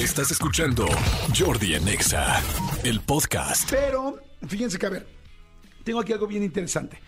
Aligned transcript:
Estás 0.00 0.30
escuchando 0.30 0.86
Jordi 1.38 1.74
en 1.74 1.86
Exa, 1.86 2.42
el 2.84 3.00
podcast. 3.00 3.68
Pero, 3.70 4.18
fíjense 4.48 4.78
que, 4.78 4.86
a 4.86 4.88
ver, 4.88 5.06
tengo 5.84 6.00
aquí 6.00 6.14
algo 6.14 6.26
bien 6.26 6.42
interesante. 6.42 6.98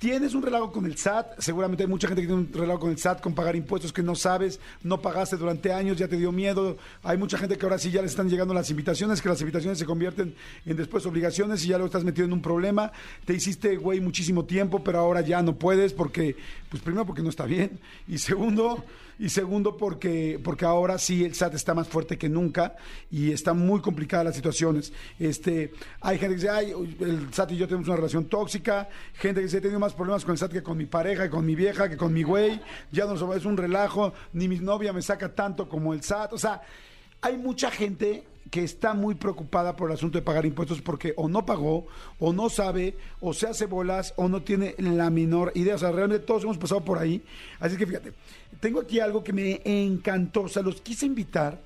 Tienes 0.00 0.34
un 0.34 0.42
relajo 0.42 0.72
con 0.72 0.84
el 0.84 0.98
SAT, 0.98 1.38
seguramente 1.38 1.84
hay 1.84 1.88
mucha 1.88 2.08
gente 2.08 2.22
que 2.22 2.26
tiene 2.26 2.42
un 2.42 2.52
relajo 2.52 2.80
con 2.80 2.90
el 2.90 2.98
SAT, 2.98 3.20
con 3.20 3.36
pagar 3.36 3.54
impuestos 3.54 3.92
que 3.92 4.02
no 4.02 4.16
sabes, 4.16 4.58
no 4.82 5.00
pagaste 5.00 5.36
durante 5.36 5.72
años, 5.72 5.96
ya 5.96 6.08
te 6.08 6.16
dio 6.16 6.32
miedo. 6.32 6.76
Hay 7.04 7.16
mucha 7.16 7.38
gente 7.38 7.56
que 7.56 7.64
ahora 7.64 7.78
sí 7.78 7.92
ya 7.92 8.00
le 8.00 8.08
están 8.08 8.28
llegando 8.28 8.52
las 8.52 8.68
invitaciones, 8.70 9.22
que 9.22 9.28
las 9.28 9.40
invitaciones 9.40 9.78
se 9.78 9.86
convierten 9.86 10.34
en 10.66 10.76
después 10.76 11.06
obligaciones 11.06 11.64
y 11.64 11.68
ya 11.68 11.78
lo 11.78 11.86
estás 11.86 12.02
metido 12.02 12.26
en 12.26 12.32
un 12.32 12.42
problema. 12.42 12.90
Te 13.24 13.34
hiciste, 13.34 13.76
güey, 13.76 14.00
muchísimo 14.00 14.44
tiempo, 14.44 14.82
pero 14.82 14.98
ahora 14.98 15.20
ya 15.20 15.40
no 15.42 15.56
puedes 15.56 15.92
porque, 15.92 16.34
pues 16.68 16.82
primero 16.82 17.06
porque 17.06 17.22
no 17.22 17.28
está 17.28 17.44
bien 17.44 17.78
y 18.08 18.18
segundo, 18.18 18.84
y 19.22 19.28
segundo 19.28 19.76
porque, 19.76 20.40
porque 20.42 20.64
ahora 20.64 20.98
sí 20.98 21.24
el 21.24 21.36
SAT 21.36 21.54
está 21.54 21.74
más 21.74 21.86
fuerte 21.86 22.18
que 22.18 22.28
nunca 22.28 22.74
y 23.08 23.30
está 23.30 23.54
muy 23.54 23.80
complicada 23.80 24.24
las 24.24 24.34
situaciones. 24.34 24.92
Este, 25.16 25.72
hay 26.00 26.18
gente 26.18 26.34
que 26.34 26.40
dice, 26.40 26.50
ay, 26.50 26.72
el 26.98 27.32
SAT 27.32 27.52
y 27.52 27.56
yo 27.56 27.68
tenemos 27.68 27.86
una 27.86 27.94
relación 27.94 28.24
tóxica, 28.24 28.88
gente 29.14 29.38
que 29.38 29.44
dice, 29.44 29.58
he 29.58 29.60
tenido 29.60 29.78
más 29.78 29.94
problemas 29.94 30.24
con 30.24 30.32
el 30.32 30.38
SAT 30.38 30.50
que 30.50 30.62
con 30.64 30.76
mi 30.76 30.86
pareja, 30.86 31.22
que 31.22 31.30
con 31.30 31.46
mi 31.46 31.54
vieja, 31.54 31.88
que 31.88 31.96
con 31.96 32.12
mi 32.12 32.24
güey, 32.24 32.60
ya 32.90 33.04
no 33.04 33.32
es 33.32 33.44
un 33.44 33.56
relajo, 33.56 34.12
ni 34.32 34.48
mi 34.48 34.58
novia 34.58 34.92
me 34.92 35.02
saca 35.02 35.32
tanto 35.32 35.68
como 35.68 35.94
el 35.94 36.02
SAT, 36.02 36.32
o 36.32 36.38
sea, 36.38 36.60
hay 37.20 37.36
mucha 37.36 37.70
gente 37.70 38.24
que 38.50 38.64
está 38.64 38.92
muy 38.92 39.14
preocupada 39.14 39.76
por 39.76 39.88
el 39.88 39.94
asunto 39.94 40.18
de 40.18 40.22
pagar 40.22 40.44
impuestos 40.44 40.82
porque 40.82 41.14
o 41.16 41.28
no 41.28 41.46
pagó, 41.46 41.86
o 42.18 42.32
no 42.34 42.50
sabe, 42.50 42.96
o 43.20 43.32
se 43.32 43.46
hace 43.46 43.66
bolas, 43.66 44.12
o 44.16 44.28
no 44.28 44.42
tiene 44.42 44.74
la 44.76 45.08
menor 45.08 45.52
idea. 45.54 45.76
O 45.76 45.78
sea, 45.78 45.90
realmente 45.90 46.26
todos 46.26 46.42
hemos 46.42 46.58
pasado 46.58 46.84
por 46.84 46.98
ahí. 46.98 47.22
Así 47.60 47.78
que 47.78 47.86
fíjate, 47.86 48.12
tengo 48.62 48.78
aquí 48.78 49.00
algo 49.00 49.24
que 49.24 49.32
me 49.32 49.60
encantó. 49.64 50.42
O 50.42 50.48
sea, 50.48 50.62
los 50.62 50.80
quise 50.80 51.04
invitar 51.04 51.60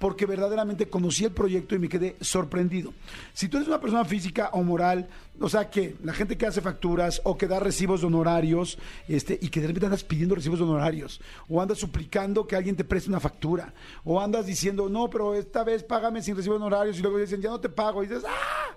porque 0.00 0.26
verdaderamente 0.26 0.88
conocí 0.88 1.24
el 1.24 1.30
proyecto 1.30 1.76
y 1.76 1.78
me 1.78 1.88
quedé 1.88 2.16
sorprendido. 2.20 2.92
Si 3.32 3.48
tú 3.48 3.58
eres 3.58 3.68
una 3.68 3.80
persona 3.80 4.04
física 4.04 4.50
o 4.54 4.64
moral, 4.64 5.06
o 5.38 5.48
sea, 5.48 5.70
que 5.70 5.94
la 6.02 6.12
gente 6.12 6.36
que 6.36 6.46
hace 6.46 6.60
facturas 6.60 7.20
o 7.22 7.38
que 7.38 7.46
da 7.46 7.60
recibos 7.60 8.00
de 8.00 8.08
honorarios, 8.08 8.78
este, 9.06 9.38
y 9.40 9.48
que 9.48 9.60
de 9.60 9.68
repente 9.68 9.86
andas 9.86 10.02
pidiendo 10.02 10.34
recibos 10.34 10.58
de 10.58 10.64
honorarios, 10.64 11.20
o 11.48 11.62
andas 11.62 11.78
suplicando 11.78 12.48
que 12.48 12.56
alguien 12.56 12.74
te 12.74 12.82
preste 12.82 13.10
una 13.10 13.20
factura, 13.20 13.72
o 14.02 14.20
andas 14.20 14.46
diciendo, 14.46 14.88
no, 14.88 15.08
pero 15.08 15.34
esta 15.34 15.62
vez 15.62 15.84
págame 15.84 16.20
sin 16.20 16.34
recibo 16.34 16.54
de 16.54 16.62
honorarios, 16.62 16.98
y 16.98 17.02
luego 17.02 17.18
dicen, 17.18 17.40
ya 17.40 17.50
no 17.50 17.60
te 17.60 17.68
pago, 17.68 18.02
y 18.02 18.08
dices, 18.08 18.24
¡ah! 18.26 18.74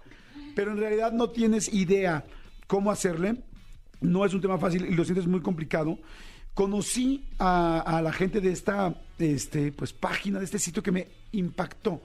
Pero 0.55 0.71
en 0.71 0.77
realidad 0.77 1.11
no 1.11 1.31
tienes 1.31 1.73
idea 1.73 2.23
cómo 2.67 2.91
hacerle, 2.91 3.41
no 4.01 4.25
es 4.25 4.33
un 4.33 4.41
tema 4.41 4.59
fácil 4.59 4.85
y 4.85 4.93
lo 4.93 5.05
sientes 5.05 5.25
muy 5.25 5.41
complicado 5.41 5.97
conocí 6.53 7.23
a, 7.39 8.01
la 8.03 8.13
gente 8.13 8.41
de 8.41 8.51
esta 8.51 8.95
este, 9.19 9.71
pues, 9.71 9.93
página, 9.93 10.39
de 10.39 10.45
este 10.45 10.59
sitio 10.59 10.83
que 10.83 10.91
me 10.91 11.07
impactó, 11.31 12.01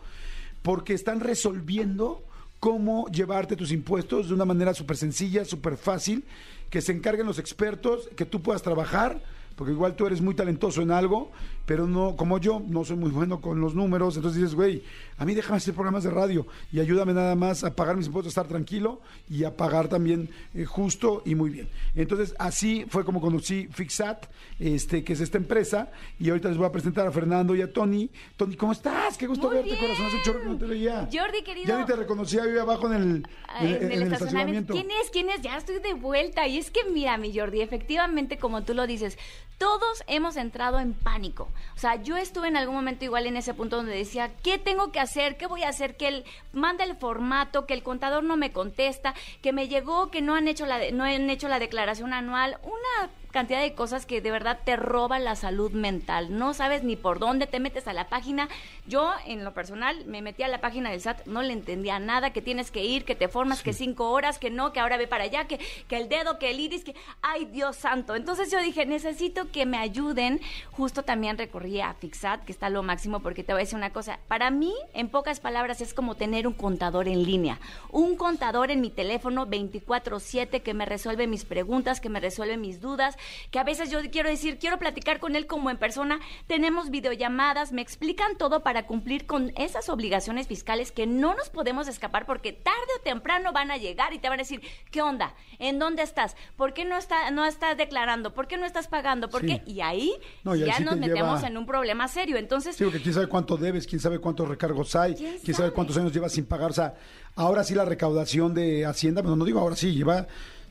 porque 0.62 0.94
están 0.94 1.20
resolviendo 1.20 2.22
cómo 2.60 3.06
llevarte 3.08 3.56
tus 3.56 3.72
impuestos 3.72 4.28
de 4.28 4.34
una 4.34 4.44
manera 4.44 4.74
súper 4.74 4.96
sencilla, 4.96 5.44
súper 5.44 5.76
fácil, 5.76 6.24
que 6.70 6.80
se 6.80 6.92
encarguen 6.92 7.26
los 7.26 7.38
expertos, 7.38 8.08
que 8.16 8.24
tú 8.24 8.42
puedas 8.42 8.62
trabajar 8.62 9.20
porque 9.58 9.72
igual 9.72 9.96
tú 9.96 10.06
eres 10.06 10.20
muy 10.20 10.34
talentoso 10.34 10.82
en 10.82 10.92
algo, 10.92 11.32
pero 11.68 11.86
no, 11.86 12.16
como 12.16 12.38
yo, 12.38 12.62
no 12.66 12.82
soy 12.82 12.96
muy 12.96 13.10
bueno 13.10 13.42
con 13.42 13.60
los 13.60 13.74
números, 13.74 14.16
entonces 14.16 14.40
dices, 14.40 14.54
güey, 14.54 14.82
a 15.18 15.26
mí 15.26 15.34
déjame 15.34 15.58
hacer 15.58 15.74
programas 15.74 16.02
de 16.02 16.08
radio 16.08 16.46
y 16.72 16.80
ayúdame 16.80 17.12
nada 17.12 17.34
más 17.34 17.62
a 17.62 17.76
pagar 17.76 17.94
mis 17.94 18.06
impuestos, 18.06 18.30
a 18.30 18.40
estar 18.40 18.48
tranquilo 18.48 19.02
y 19.28 19.44
a 19.44 19.54
pagar 19.54 19.86
también 19.86 20.30
eh, 20.54 20.64
justo 20.64 21.22
y 21.26 21.34
muy 21.34 21.50
bien. 21.50 21.68
Entonces, 21.94 22.34
así 22.38 22.86
fue 22.88 23.04
como 23.04 23.20
conocí 23.20 23.68
Fixat, 23.70 24.28
este, 24.58 25.04
que 25.04 25.12
es 25.12 25.20
esta 25.20 25.36
empresa, 25.36 25.90
y 26.18 26.30
ahorita 26.30 26.48
les 26.48 26.56
voy 26.56 26.64
a 26.64 26.72
presentar 26.72 27.06
a 27.06 27.12
Fernando 27.12 27.54
y 27.54 27.60
a 27.60 27.70
Tony. 27.70 28.08
Tony, 28.38 28.56
¿cómo 28.56 28.72
estás? 28.72 29.18
Qué 29.18 29.26
gusto 29.26 29.50
verte, 29.50 29.76
corazón, 29.78 30.06
hace 30.06 30.22
chorro 30.22 30.40
que 30.40 30.46
no 30.46 30.56
te 30.56 30.64
veía. 30.64 31.06
Jordi, 31.12 31.42
querido. 31.42 31.68
Ya 31.68 31.80
ni 31.80 31.84
te 31.84 31.96
reconocía 31.96 32.44
ahí 32.44 32.56
abajo 32.56 32.90
en 32.90 32.94
el, 32.94 33.26
en, 33.60 33.92
el, 33.92 34.02
estacionamiento. 34.04 34.72
¿Quién 34.72 34.90
es? 34.90 35.10
¿Quién 35.10 35.28
es? 35.28 35.42
Ya 35.42 35.58
estoy 35.58 35.80
de 35.80 35.92
vuelta. 35.92 36.46
Y 36.46 36.56
es 36.56 36.70
que 36.70 36.80
mira, 36.90 37.18
mi 37.18 37.38
Jordi, 37.38 37.60
efectivamente, 37.60 38.38
como 38.38 38.64
tú 38.64 38.72
lo 38.72 38.86
dices, 38.86 39.18
todos 39.58 40.04
hemos 40.06 40.36
entrado 40.36 40.78
en 40.78 40.94
pánico. 40.94 41.48
O 41.76 41.78
sea, 41.78 41.96
yo 41.96 42.16
estuve 42.16 42.48
en 42.48 42.56
algún 42.56 42.76
momento 42.76 43.04
igual 43.04 43.26
en 43.26 43.36
ese 43.36 43.54
punto 43.54 43.76
donde 43.76 43.94
decía, 43.94 44.30
¿qué 44.42 44.56
tengo 44.58 44.92
que 44.92 45.00
hacer? 45.00 45.36
¿Qué 45.36 45.46
voy 45.46 45.64
a 45.64 45.68
hacer? 45.68 45.96
Que 45.96 46.08
él 46.08 46.24
manda 46.52 46.84
el 46.84 46.96
formato, 46.96 47.66
que 47.66 47.74
el 47.74 47.82
contador 47.82 48.22
no 48.22 48.36
me 48.36 48.52
contesta, 48.52 49.14
que 49.42 49.52
me 49.52 49.68
llegó, 49.68 50.10
que 50.10 50.22
no 50.22 50.34
han 50.34 50.48
hecho 50.48 50.64
la, 50.64 50.90
no 50.92 51.04
han 51.04 51.28
hecho 51.28 51.48
la 51.48 51.58
declaración 51.58 52.12
anual. 52.12 52.58
Una 52.62 53.10
cantidad 53.30 53.60
de 53.60 53.74
cosas 53.74 54.06
que 54.06 54.20
de 54.20 54.30
verdad 54.30 54.60
te 54.64 54.76
roban 54.76 55.24
la 55.24 55.36
salud 55.36 55.72
mental. 55.72 56.36
No 56.36 56.54
sabes 56.54 56.82
ni 56.82 56.96
por 56.96 57.18
dónde 57.18 57.46
te 57.46 57.60
metes 57.60 57.88
a 57.88 57.92
la 57.92 58.08
página. 58.08 58.48
Yo, 58.86 59.12
en 59.26 59.44
lo 59.44 59.54
personal, 59.54 60.04
me 60.06 60.22
metí 60.22 60.42
a 60.42 60.48
la 60.48 60.60
página 60.60 60.90
del 60.90 61.00
SAT, 61.00 61.26
no 61.26 61.42
le 61.42 61.52
entendía 61.52 61.98
nada, 61.98 62.32
que 62.32 62.42
tienes 62.42 62.70
que 62.70 62.84
ir, 62.84 63.04
que 63.04 63.14
te 63.14 63.28
formas, 63.28 63.62
que 63.62 63.72
cinco 63.72 64.10
horas, 64.10 64.38
que 64.38 64.50
no, 64.50 64.72
que 64.72 64.80
ahora 64.80 64.96
ve 64.96 65.06
para 65.06 65.24
allá, 65.24 65.46
que, 65.46 65.58
que 65.88 65.96
el 65.96 66.08
dedo, 66.08 66.38
que 66.38 66.50
el 66.50 66.60
iris, 66.60 66.84
que, 66.84 66.94
ay 67.22 67.44
Dios 67.46 67.76
santo. 67.76 68.14
Entonces 68.14 68.50
yo 68.50 68.60
dije, 68.60 68.86
necesito 68.86 69.50
que 69.50 69.66
me 69.66 69.78
ayuden. 69.78 70.40
Justo 70.72 71.02
también 71.02 71.38
recorrí 71.38 71.80
a 71.80 71.94
Fixat, 71.94 72.44
que 72.44 72.52
está 72.52 72.70
lo 72.70 72.82
máximo, 72.82 73.20
porque 73.20 73.44
te 73.44 73.52
voy 73.52 73.60
a 73.60 73.64
decir 73.64 73.76
una 73.76 73.92
cosa. 73.92 74.18
Para 74.28 74.50
mí, 74.50 74.74
en 74.94 75.08
pocas 75.08 75.40
palabras, 75.40 75.80
es 75.80 75.94
como 75.94 76.14
tener 76.14 76.46
un 76.46 76.54
contador 76.54 77.08
en 77.08 77.24
línea. 77.24 77.60
Un 77.90 78.16
contador 78.16 78.70
en 78.70 78.80
mi 78.80 78.90
teléfono 78.90 79.46
24-7 79.46 80.62
que 80.62 80.74
me 80.74 80.86
resuelve 80.86 81.26
mis 81.26 81.44
preguntas, 81.44 82.00
que 82.00 82.08
me 82.08 82.20
resuelve 82.20 82.56
mis 82.56 82.80
dudas, 82.80 83.16
que 83.50 83.58
a 83.58 83.64
veces 83.64 83.90
yo 83.90 84.00
quiero 84.10 84.28
decir, 84.28 84.58
quiero 84.58 84.78
platicar 84.78 85.20
con 85.20 85.36
él 85.36 85.46
como 85.46 85.70
en 85.70 85.78
persona, 85.78 86.20
tenemos 86.46 86.90
videollamadas, 86.90 87.72
me 87.72 87.82
explican 87.82 88.36
todo 88.36 88.62
para 88.62 88.86
cumplir 88.86 89.26
con 89.26 89.52
esas 89.56 89.88
obligaciones 89.88 90.46
fiscales 90.46 90.92
que 90.92 91.06
no 91.06 91.34
nos 91.34 91.50
podemos 91.50 91.88
escapar 91.88 92.26
porque 92.26 92.52
tarde 92.52 92.78
o 92.98 93.02
temprano 93.02 93.52
van 93.52 93.70
a 93.70 93.76
llegar 93.76 94.12
y 94.12 94.18
te 94.18 94.28
van 94.28 94.38
a 94.38 94.42
decir, 94.42 94.60
¿qué 94.90 95.02
onda? 95.02 95.34
¿En 95.58 95.78
dónde 95.78 96.02
estás? 96.02 96.36
¿Por 96.56 96.72
qué 96.74 96.84
no, 96.84 96.96
está, 96.96 97.30
no 97.30 97.44
estás 97.44 97.76
declarando? 97.76 98.34
¿Por 98.34 98.46
qué 98.46 98.56
no 98.56 98.66
estás 98.66 98.88
pagando? 98.88 99.28
¿Por 99.28 99.44
qué? 99.44 99.62
Y 99.66 99.80
ahí 99.80 100.12
ya 100.44 100.80
nos 100.80 100.96
metemos 100.96 101.42
en 101.42 101.56
un 101.56 101.66
problema 101.66 102.08
serio. 102.08 102.36
Entonces, 102.36 102.76
sí, 102.76 102.84
porque 102.84 103.00
quién 103.00 103.14
sabe 103.14 103.26
cuánto 103.26 103.56
debes, 103.56 103.86
quién 103.86 104.00
sabe 104.00 104.18
cuántos 104.18 104.48
recargos 104.48 104.94
hay, 104.96 105.14
quién, 105.14 105.54
sabe? 105.54 105.72
cuántos 105.72 105.96
años 105.96 106.12
llevas 106.12 106.32
sin 106.32 106.46
pagar. 106.46 106.70
O 106.70 106.74
sea, 106.74 106.94
ahora 107.36 107.64
sí 107.64 107.74
la 107.74 107.84
recaudación 107.84 108.54
de 108.54 108.86
Hacienda, 108.86 109.22
pero 109.22 109.36
no 109.36 109.44
digo 109.44 109.60
ahora 109.60 109.76
sí, 109.76 109.94
lleva 109.94 110.26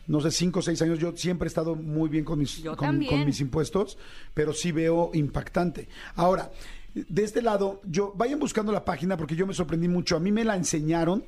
no 0.08 0.22
sé, 0.22 0.32
cinco 0.32 0.60
o 0.60 0.62
seis 0.62 0.82
años, 0.82 1.00
yo 1.00 1.16
siempre 1.16 1.48
he 1.48 1.50
estado 1.50 1.76
muy 1.76 2.10
bien 2.10 2.24
con 2.24 2.40
mis, 2.40 2.64
con, 2.76 2.98
mis 2.98 3.42
impuestos, 3.42 3.98
pero 4.34 4.54
sí 4.54 4.72
veo 4.72 5.12
impactante. 5.14 5.88
Ahora, 6.16 6.52
de 6.94 7.24
este 7.24 7.42
lado, 7.42 7.82
yo 7.86 8.14
vayan 8.16 8.40
buscando 8.40 8.72
la 8.72 8.84
página 8.84 9.18
porque 9.18 9.36
yo 9.36 9.46
me 9.46 9.54
sorprendí 9.54 9.88
mucho. 9.88 10.16
A 10.16 10.20
mí 10.20 10.32
me 10.32 10.44
la 10.44 10.56
enseñaron 10.56 11.24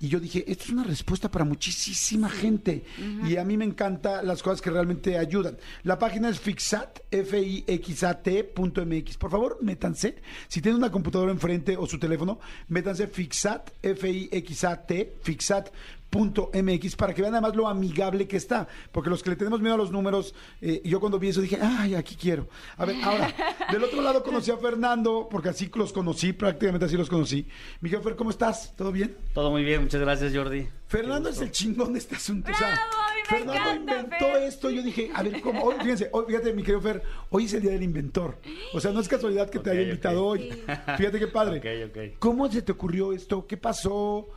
y 0.00 0.08
yo 0.08 0.20
dije, 0.20 0.44
esto 0.46 0.64
es 0.64 0.70
una 0.70 0.84
respuesta 0.84 1.30
para 1.30 1.44
muchísima 1.44 2.28
gente. 2.28 2.84
Y 3.26 3.36
a 3.36 3.44
mí 3.44 3.56
me 3.56 3.64
encantan 3.64 4.26
las 4.26 4.42
cosas 4.42 4.60
que 4.60 4.70
realmente 4.70 5.16
ayudan. 5.16 5.56
La 5.84 5.98
página 5.98 6.28
es 6.28 6.40
fixat, 6.40 7.00
f 7.10 7.40
i 7.40 7.64
x 7.66 8.04
a 8.04 8.20
.mx. 8.54 9.16
Por 9.16 9.30
favor, 9.30 9.58
métanse. 9.62 10.16
Si 10.48 10.60
tienen 10.60 10.78
una 10.78 10.90
computadora 10.90 11.32
enfrente 11.32 11.76
o 11.76 11.86
su 11.86 11.98
teléfono, 11.98 12.38
métanse 12.68 13.06
fixat, 13.06 13.70
f 13.82 14.10
i 14.10 14.28
x 14.30 14.64
a 14.64 14.84
fixat 15.22 15.70
.mx 16.14 16.96
para 16.96 17.12
que 17.12 17.22
vean 17.22 17.34
además 17.34 17.56
lo 17.56 17.66
amigable 17.66 18.28
que 18.28 18.36
está, 18.36 18.68
porque 18.92 19.10
los 19.10 19.22
que 19.22 19.30
le 19.30 19.36
tenemos 19.36 19.60
miedo 19.60 19.74
a 19.74 19.78
los 19.78 19.90
números, 19.90 20.34
eh, 20.60 20.80
yo 20.84 21.00
cuando 21.00 21.18
vi 21.18 21.28
eso 21.28 21.40
dije, 21.40 21.58
ay, 21.60 21.94
aquí 21.94 22.16
quiero. 22.16 22.48
A 22.76 22.84
ver, 22.84 22.96
ahora, 23.02 23.34
del 23.72 23.82
otro 23.82 24.00
lado 24.00 24.22
conocí 24.22 24.50
a 24.50 24.56
Fernando, 24.56 25.28
porque 25.30 25.48
así 25.48 25.70
los 25.74 25.92
conocí, 25.92 26.32
prácticamente 26.32 26.86
así 26.86 26.96
los 26.96 27.08
conocí. 27.08 27.46
Miguel 27.80 28.02
Fer, 28.02 28.16
¿cómo 28.16 28.30
estás? 28.30 28.72
¿Todo 28.76 28.92
bien? 28.92 29.16
Todo 29.32 29.50
muy 29.50 29.64
bien, 29.64 29.82
muchas 29.82 30.00
gracias 30.00 30.34
Jordi. 30.34 30.68
Fernando 30.86 31.28
es 31.28 31.40
el 31.40 31.50
chingón 31.50 31.92
de 31.92 31.98
este 31.98 32.14
asunto. 32.14 32.52
o 32.52 32.54
sea, 32.54 32.78
Fernando 33.26 33.74
inventó 33.74 34.36
esto. 34.36 34.70
Yo 34.70 34.82
dije, 34.82 35.10
a 35.14 35.22
ver, 35.22 35.40
¿cómo? 35.40 35.64
Hoy, 35.64 35.76
fíjense, 35.80 36.08
hoy, 36.12 36.24
fíjate, 36.28 36.52
mi 36.52 36.62
querido 36.62 36.80
Fer, 36.80 37.02
hoy 37.30 37.46
es 37.46 37.54
el 37.54 37.62
día 37.62 37.72
del 37.72 37.82
inventor. 37.82 38.38
O 38.72 38.80
sea, 38.80 38.92
no 38.92 39.00
es 39.00 39.08
casualidad 39.08 39.50
que 39.50 39.58
te 39.58 39.70
haya 39.70 39.82
invitado 39.82 40.24
hoy. 40.24 40.50
Fíjate 40.96 41.18
qué 41.18 41.26
padre. 41.26 42.14
¿Cómo 42.18 42.50
se 42.50 42.62
te 42.62 42.72
ocurrió 42.72 43.12
esto? 43.12 43.46
¿Qué 43.46 43.56
pasó? 43.56 44.28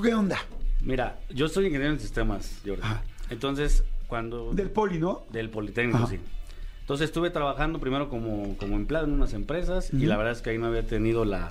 ¿Qué 0.00 0.14
onda? 0.14 0.38
Mira, 0.86 1.18
yo 1.28 1.48
soy 1.48 1.66
ingeniero 1.66 1.92
en 1.92 2.00
sistemas, 2.00 2.60
Jordi. 2.64 2.82
Entonces, 3.28 3.82
cuando... 4.06 4.52
Del 4.54 4.70
poli, 4.70 4.98
¿no? 4.98 5.24
Del 5.30 5.50
Politécnico, 5.50 6.06
sí. 6.06 6.20
Entonces 6.80 7.06
estuve 7.06 7.30
trabajando 7.30 7.80
primero 7.80 8.08
como, 8.08 8.56
como 8.56 8.76
empleado 8.76 9.06
en 9.06 9.12
unas 9.12 9.32
empresas 9.32 9.92
y 9.92 10.06
la 10.06 10.16
verdad 10.16 10.32
es 10.34 10.40
que 10.40 10.50
ahí 10.50 10.58
no 10.58 10.66
había 10.66 10.86
tenido 10.86 11.24
la 11.24 11.50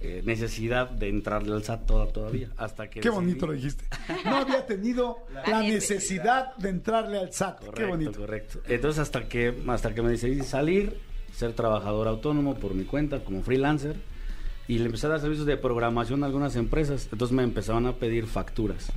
eh, 0.00 0.22
necesidad 0.24 0.88
de 0.88 1.10
entrarle 1.10 1.52
al 1.52 1.62
SAT 1.62 1.84
todavía. 1.84 2.48
Hasta 2.56 2.88
que 2.88 3.00
Qué 3.00 3.10
bonito 3.10 3.46
lo 3.46 3.52
dijiste. 3.52 3.84
No 4.24 4.36
había 4.36 4.64
tenido 4.64 5.18
la, 5.46 5.60
necesidad 5.60 6.56
de 6.56 6.70
entrarle 6.70 7.18
al 7.18 7.34
SAT. 7.34 7.58
Correcto, 7.58 7.76
Qué 7.76 7.84
bonito. 7.84 8.18
Correcto. 8.18 8.60
Entonces 8.66 9.00
hasta 9.00 9.28
que, 9.28 9.54
hasta 9.68 9.94
que 9.94 10.00
me 10.00 10.08
decidí 10.08 10.42
salir, 10.42 10.98
ser 11.34 11.52
trabajador 11.52 12.08
autónomo 12.08 12.54
por 12.54 12.72
mi 12.72 12.84
cuenta 12.84 13.22
como 13.22 13.42
freelancer 13.42 13.96
y 14.66 14.78
le 14.78 14.86
empecé 14.86 15.06
a 15.06 15.10
dar 15.10 15.20
servicios 15.20 15.46
de 15.46 15.56
programación 15.56 16.22
a 16.22 16.26
algunas 16.26 16.56
empresas. 16.56 17.08
Entonces 17.12 17.34
me 17.36 17.42
empezaban 17.42 17.86
a 17.86 17.94
pedir 17.94 18.26
facturas. 18.26 18.92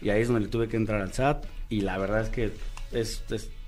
Y 0.00 0.10
ahí 0.10 0.22
es 0.22 0.28
donde 0.28 0.42
le 0.42 0.48
tuve 0.48 0.68
que 0.68 0.76
entrar 0.76 1.00
al 1.00 1.12
SAT. 1.12 1.44
Y 1.68 1.82
la 1.82 1.98
verdad 1.98 2.22
es 2.22 2.28
que 2.28 2.52
es, 2.92 3.22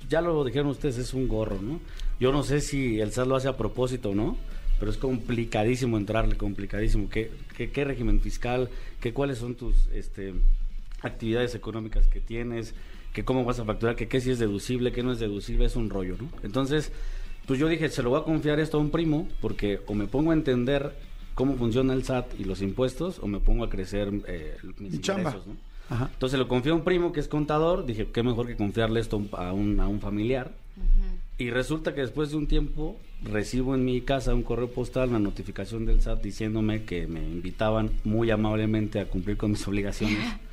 ya 0.09 0.21
lo 0.21 0.45
dijeron 0.45 0.69
ustedes, 0.69 0.99
es 0.99 1.15
un 1.15 1.29
gorro, 1.29 1.61
¿no? 1.61 1.81
Yo 2.19 2.33
no 2.33 2.43
sé 2.43 2.61
si 2.61 3.01
el 3.01 3.13
SAT 3.13 3.27
lo 3.27 3.37
hace 3.37 3.49
a 3.49 3.57
propósito 3.57 4.11
o 4.11 4.15
no, 4.15 4.37
pero 4.79 4.91
es 4.91 4.97
complicadísimo 4.97 5.97
entrarle, 5.97 6.37
complicadísimo. 6.37 7.09
¿Qué, 7.11 7.31
qué, 7.57 7.71
qué 7.71 7.85
régimen 7.85 8.21
fiscal? 8.21 8.71
¿Qué, 9.01 9.13
¿Cuáles 9.13 9.39
son 9.39 9.55
tus 9.55 9.89
este, 9.93 10.35
actividades 11.03 11.55
económicas 11.55 12.07
que 12.07 12.21
tienes? 12.21 12.75
¿Qué 13.13 13.25
cómo 13.25 13.45
vas 13.45 13.59
a 13.59 13.65
facturar? 13.65 13.97
¿Qué, 13.97 14.09
qué 14.09 14.21
si 14.21 14.31
es 14.31 14.39
deducible? 14.39 14.93
¿Qué 14.93 15.03
no 15.03 15.13
es 15.13 15.19
deducible? 15.19 15.67
Es 15.67 15.77
un 15.77 15.91
rollo, 15.91 16.17
¿no? 16.21 16.29
Entonces, 16.43 16.93
pues 17.47 17.59
yo 17.59 17.69
dije, 17.69 17.89
se 17.89 18.03
lo 18.03 18.11
voy 18.11 18.21
a 18.21 18.25
confiar 18.25 18.61
esto 18.61 18.79
a 18.79 18.81
un 18.81 18.91
primo, 18.91 19.29
porque 19.41 19.81
o 19.87 19.95
me 19.95 20.07
pongo 20.07 20.33
a 20.33 20.35
entender 20.35 20.95
cómo 21.37 21.55
funciona 21.55 21.93
el 21.93 22.03
SAT 22.03 22.41
y 22.41 22.45
los 22.45 22.61
impuestos, 22.63 23.21
o 23.21 23.29
me 23.29 23.39
pongo 23.39 23.63
a 23.63 23.71
crecer 23.71 24.11
eh, 24.27 24.57
mis 24.81 24.95
Mi 24.95 24.99
chamba. 25.01 25.31
ingresos, 25.31 25.47
¿no? 25.47 25.55
Ajá. 25.89 26.11
Entonces 26.13 26.37
lo 26.41 26.49
confié 26.49 26.73
a 26.73 26.75
un 26.75 26.83
primo 26.83 27.13
que 27.13 27.21
es 27.21 27.29
contador, 27.29 27.87
dije, 27.87 28.09
qué 28.13 28.25
mejor 28.25 28.49
que 28.49 28.57
confiarle 28.57 28.99
esto 28.99 29.23
a 29.33 29.53
un, 29.53 29.79
a 29.79 29.87
un 29.87 30.01
familiar. 30.01 30.53
Y 31.39 31.51
resulta 31.51 31.95
que 31.95 32.01
después 32.01 32.31
de 32.31 32.39
un 32.39 32.47
tiempo 32.49 32.97
recibo 33.23 33.75
en 33.75 33.85
mi 33.85 34.01
casa 34.01 34.35
un 34.35 34.43
correo 34.43 34.71
postal, 34.71 35.11
una 35.11 35.19
notificación 35.19 35.85
del 35.87 36.01
SAT 36.01 36.23
diciéndome 36.23 36.85
que 36.85 37.07
me 37.07 37.21
invitaban 37.21 37.91
muy 38.05 38.31
amablemente 38.31 38.99
a 38.99 39.09
cumplir 39.09 39.37
con 39.37 39.51
mis 39.53 39.67
obligaciones. 39.69 40.19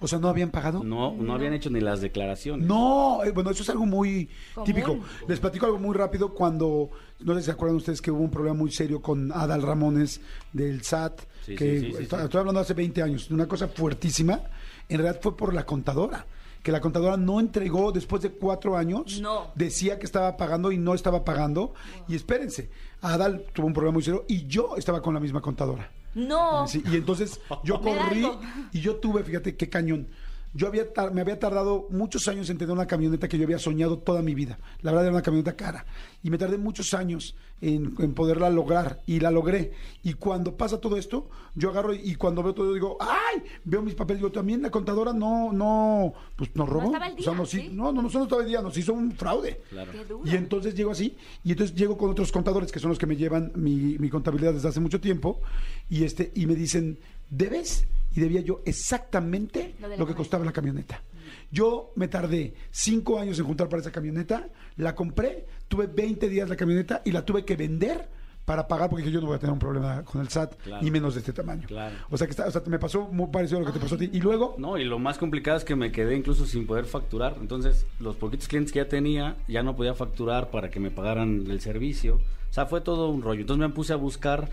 O 0.00 0.08
sea, 0.08 0.18
¿no 0.18 0.28
habían 0.28 0.50
pagado? 0.50 0.82
No, 0.82 1.14
no 1.14 1.34
habían 1.34 1.52
hecho 1.52 1.68
ni 1.70 1.80
las 1.80 2.00
declaraciones. 2.00 2.66
No, 2.66 3.22
eh, 3.24 3.30
bueno, 3.32 3.50
eso 3.50 3.62
es 3.62 3.68
algo 3.70 3.84
muy 3.86 4.28
Común. 4.54 4.66
típico. 4.66 4.98
Les 5.28 5.38
platico 5.40 5.66
algo 5.66 5.78
muy 5.78 5.94
rápido 5.94 6.32
cuando, 6.32 6.90
no 7.20 7.34
sé 7.34 7.40
si 7.40 7.46
se 7.46 7.50
acuerdan 7.52 7.76
ustedes 7.76 8.00
que 8.00 8.10
hubo 8.10 8.20
un 8.22 8.30
problema 8.30 8.54
muy 8.56 8.72
serio 8.72 9.02
con 9.02 9.30
Adal 9.32 9.62
Ramones 9.62 10.20
del 10.52 10.82
SAT, 10.82 11.20
Sí, 11.44 11.54
que 11.54 11.80
sí, 11.80 11.86
estoy, 11.86 12.06
sí. 12.06 12.24
estoy 12.24 12.38
hablando 12.40 12.60
hace 12.60 12.74
20 12.74 13.02
años, 13.02 13.28
de 13.28 13.34
una 13.34 13.46
cosa 13.46 13.68
fuertísima, 13.68 14.40
en 14.88 14.98
realidad 14.98 15.20
fue 15.22 15.36
por 15.36 15.52
la 15.54 15.64
contadora, 15.66 16.26
que 16.62 16.72
la 16.72 16.80
contadora 16.80 17.16
no 17.16 17.40
entregó 17.40 17.92
después 17.92 18.22
de 18.22 18.30
cuatro 18.30 18.76
años, 18.76 19.20
No. 19.20 19.48
decía 19.54 19.98
que 19.98 20.06
estaba 20.06 20.36
pagando 20.36 20.72
y 20.72 20.78
no 20.78 20.94
estaba 20.94 21.24
pagando, 21.24 21.74
y 22.08 22.14
espérense, 22.14 22.70
Adal 23.02 23.44
tuvo 23.52 23.66
un 23.66 23.72
problema 23.72 23.94
muy 23.94 24.02
serio 24.02 24.24
y 24.28 24.46
yo 24.46 24.76
estaba 24.76 25.00
con 25.02 25.14
la 25.14 25.20
misma 25.20 25.40
contadora. 25.40 25.90
No. 26.14 26.66
Sí, 26.66 26.82
y 26.90 26.96
entonces 26.96 27.40
yo 27.64 27.80
corrí 27.80 28.26
y 28.72 28.80
yo 28.80 28.96
tuve, 28.96 29.22
fíjate 29.22 29.56
qué 29.56 29.68
cañón. 29.68 30.08
Yo 30.52 30.66
había 30.66 30.86
me 31.12 31.20
había 31.20 31.38
tardado 31.38 31.86
muchos 31.90 32.26
años 32.28 32.50
en 32.50 32.58
tener 32.58 32.72
una 32.72 32.86
camioneta 32.86 33.28
que 33.28 33.38
yo 33.38 33.44
había 33.44 33.58
soñado 33.58 33.98
toda 33.98 34.20
mi 34.22 34.34
vida. 34.34 34.58
La 34.82 34.90
verdad 34.90 35.06
era 35.06 35.14
una 35.14 35.22
camioneta 35.22 35.54
cara. 35.54 35.86
Y 36.22 36.30
me 36.30 36.38
tardé 36.38 36.58
muchos 36.58 36.92
años 36.92 37.36
en, 37.60 37.94
en 37.98 38.14
poderla 38.14 38.50
lograr. 38.50 39.00
Y 39.06 39.20
la 39.20 39.30
logré. 39.30 39.72
Y 40.02 40.14
cuando 40.14 40.56
pasa 40.56 40.80
todo 40.80 40.96
esto, 40.96 41.28
yo 41.54 41.70
agarro 41.70 41.94
y, 41.94 42.14
cuando 42.16 42.42
veo 42.42 42.54
todo, 42.54 42.74
digo, 42.74 42.96
¡ay! 43.00 43.42
Veo 43.64 43.82
mis 43.82 43.94
papeles. 43.94 44.20
Digo, 44.20 44.32
también 44.32 44.62
la 44.62 44.70
contadora 44.70 45.12
no, 45.12 45.52
no, 45.52 46.12
pues 46.36 46.50
nos 46.54 46.68
robó. 46.68 46.86
estaba 46.86 47.06
al 47.06 47.14
O 47.18 47.22
sea, 47.22 47.34
nos 47.34 47.54
no, 47.72 47.92
no, 47.92 48.02
no 48.02 48.10
solo 48.10 48.24
estaba 48.24 48.42
el 48.42 48.48
día, 48.48 48.60
nos 48.60 48.76
hizo 48.76 48.92
un 48.92 49.12
fraude. 49.12 49.60
Claro. 49.70 49.92
Qué 49.92 50.04
duro. 50.04 50.28
Y 50.30 50.36
entonces 50.36 50.74
llego 50.74 50.90
así, 50.90 51.16
y 51.44 51.52
entonces 51.52 51.76
llego 51.76 51.96
con 51.96 52.10
otros 52.10 52.32
contadores 52.32 52.72
que 52.72 52.78
son 52.78 52.90
los 52.90 52.98
que 52.98 53.06
me 53.06 53.16
llevan 53.16 53.52
mi, 53.54 53.98
mi 53.98 54.08
contabilidad 54.10 54.52
desde 54.52 54.68
hace 54.68 54.80
mucho 54.80 55.00
tiempo, 55.00 55.40
y 55.88 56.04
este, 56.04 56.32
y 56.34 56.46
me 56.46 56.54
dicen, 56.54 56.98
¿debes? 57.30 57.86
Y 58.14 58.20
debía 58.20 58.40
yo 58.40 58.62
exactamente 58.64 59.74
Lo 59.80 59.88
de 59.88 59.96
la 59.96 60.00
lo 60.00 60.06
que 60.06 60.12
camioneta. 60.12 60.16
costaba 60.16 60.44
la 60.44 60.52
camioneta. 60.52 61.02
Yo 61.50 61.92
me 61.96 62.08
tardé 62.08 62.54
cinco 62.70 63.18
años 63.18 63.38
en 63.38 63.44
juntar 63.46 63.68
para 63.68 63.80
esa 63.82 63.92
camioneta, 63.92 64.48
la 64.76 64.94
compré, 64.94 65.46
tuve 65.68 65.86
20 65.86 66.28
días 66.28 66.48
la 66.48 66.56
camioneta 66.56 67.02
y 67.04 67.12
la 67.12 67.24
tuve 67.24 67.44
que 67.44 67.56
vender 67.56 68.08
para 68.44 68.66
pagar 68.66 68.88
porque 68.90 69.02
dije, 69.04 69.14
yo 69.14 69.20
no 69.20 69.28
voy 69.28 69.36
a 69.36 69.38
tener 69.38 69.52
un 69.52 69.58
problema 69.60 70.02
con 70.04 70.20
el 70.20 70.28
SAT, 70.28 70.56
Claro. 70.62 70.82
ni 70.82 70.90
menos 70.90 71.14
de 71.14 71.20
este 71.20 71.32
tamaño. 71.32 71.68
Claro. 71.68 71.94
O 72.10 72.16
sea 72.16 72.26
que 72.26 72.32
está- 72.32 72.48
o 72.48 72.50
sea, 72.50 72.62
me 72.66 72.80
pasó 72.80 73.02
muy 73.06 73.28
parecido 73.28 73.58
a 73.58 73.60
lo 73.60 73.66
que 73.66 73.74
te 73.74 73.78
pasó 73.80 73.94
a 73.94 73.98
ti. 73.98 74.10
Y 74.12 74.20
luego, 74.20 74.56
No, 74.58 74.76
y 74.76 74.84
lo 74.84 74.98
más 74.98 75.18
complicado 75.18 75.56
es 75.56 75.64
que 75.64 75.76
me 75.76 75.92
quedé 75.92 76.16
incluso 76.16 76.46
sin 76.46 76.66
poder 76.66 76.84
facturar. 76.86 77.36
Entonces, 77.40 77.86
los 78.00 78.16
poquitos 78.16 78.48
clientes 78.48 78.72
que 78.72 78.78
ya 78.80 78.88
tenía, 78.88 79.36
ya 79.46 79.62
no 79.62 79.76
podía 79.76 79.94
facturar 79.94 80.50
para 80.50 80.68
que 80.68 80.80
me 80.80 80.90
pagaran 80.90 81.44
el 81.48 81.60
servicio. 81.60 82.16
O 82.16 82.52
sea, 82.52 82.66
fue 82.66 82.80
todo 82.80 83.10
un 83.10 83.22
rollo. 83.22 83.42
Entonces 83.42 83.60
me 83.68 83.72
puse 83.72 83.92
a 83.92 83.96
buscar 83.96 84.48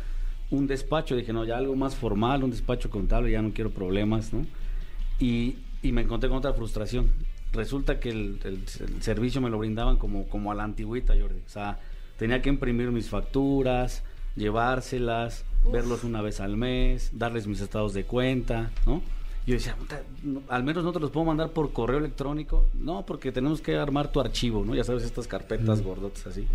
un 0.52 0.68
despacho. 0.68 1.16
Dije, 1.16 1.34
no, 1.34 1.46
ya 1.46 1.58
algo 1.58 1.76
más 1.76 1.96
formal, 1.96 2.44
un 2.44 2.52
despacho 2.52 2.90
contable, 2.90 3.32
ya 3.32 3.42
no 3.42 3.52
quiero 3.54 3.70
problemas, 3.72 4.34
¿no? 4.34 4.46
Y, 5.20 5.56
y 5.82 5.92
me 5.92 6.02
encontré 6.02 6.30
con 6.30 6.38
otra 6.40 6.54
frustración. 6.54 7.10
Resulta 7.54 8.00
que 8.00 8.10
el, 8.10 8.40
el- 8.44 8.64
el 8.88 9.02
servicio 9.02 9.42
me 9.42 9.50
lo 9.50 9.58
brindaban 9.58 9.98
como, 9.98 10.28
como 10.28 10.52
a 10.52 10.56
la 10.56 10.64
antigüita, 10.64 11.14
Jordi. 11.20 11.40
O 11.46 11.50
sea, 11.50 11.80
tenía 12.18 12.42
que 12.42 12.50
imprimir 12.50 12.92
mis 12.92 13.10
facturas, 13.10 14.04
llevárselas, 14.36 15.44
verlos 15.72 16.04
una 16.04 16.22
vez 16.22 16.40
al 16.40 16.58
mes, 16.58 17.12
darles 17.14 17.48
mis 17.48 17.62
estados 17.62 17.94
de 17.94 18.04
cuenta, 18.06 18.72
¿no? 18.86 19.02
Yo 19.46 19.54
decía, 19.54 19.76
"Puta, 19.78 20.02
no, 20.24 20.42
al 20.50 20.64
menos 20.64 20.84
no 20.84 20.92
te 20.92 21.00
los 21.00 21.10
puedo 21.10 21.26
mandar 21.26 21.52
por 21.52 21.72
correo 21.72 22.00
electrónico. 22.00 22.66
No, 22.74 23.06
porque 23.06 23.32
tenemos 23.32 23.62
que 23.62 23.76
armar 23.78 24.12
tu 24.12 24.20
archivo, 24.20 24.66
¿no? 24.66 24.76
Ya 24.76 24.84
sabes, 24.84 25.04
estas 25.04 25.26
carpetas 25.28 25.82
gordotas 25.82 26.28
así. 26.28 26.46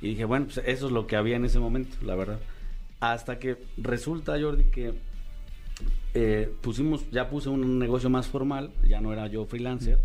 Y 0.00 0.10
dije, 0.10 0.24
bueno, 0.24 0.44
pues 0.46 0.58
eso 0.66 0.86
es 0.86 0.92
lo 0.92 1.06
que 1.08 1.16
había 1.16 1.36
en 1.36 1.44
ese 1.44 1.58
momento, 1.58 1.96
la 2.04 2.14
verdad. 2.14 2.38
Hasta 3.12 3.38
que 3.38 3.58
resulta, 3.76 4.40
Jordi, 4.40 4.64
que 4.64 4.94
eh, 6.14 6.50
pusimos, 6.62 7.10
ya 7.10 7.28
puse 7.28 7.50
un 7.50 7.78
negocio 7.78 8.08
más 8.08 8.28
formal, 8.28 8.70
ya 8.88 9.00
no 9.02 9.12
era 9.12 9.26
yo 9.26 9.44
freelancer, 9.44 9.98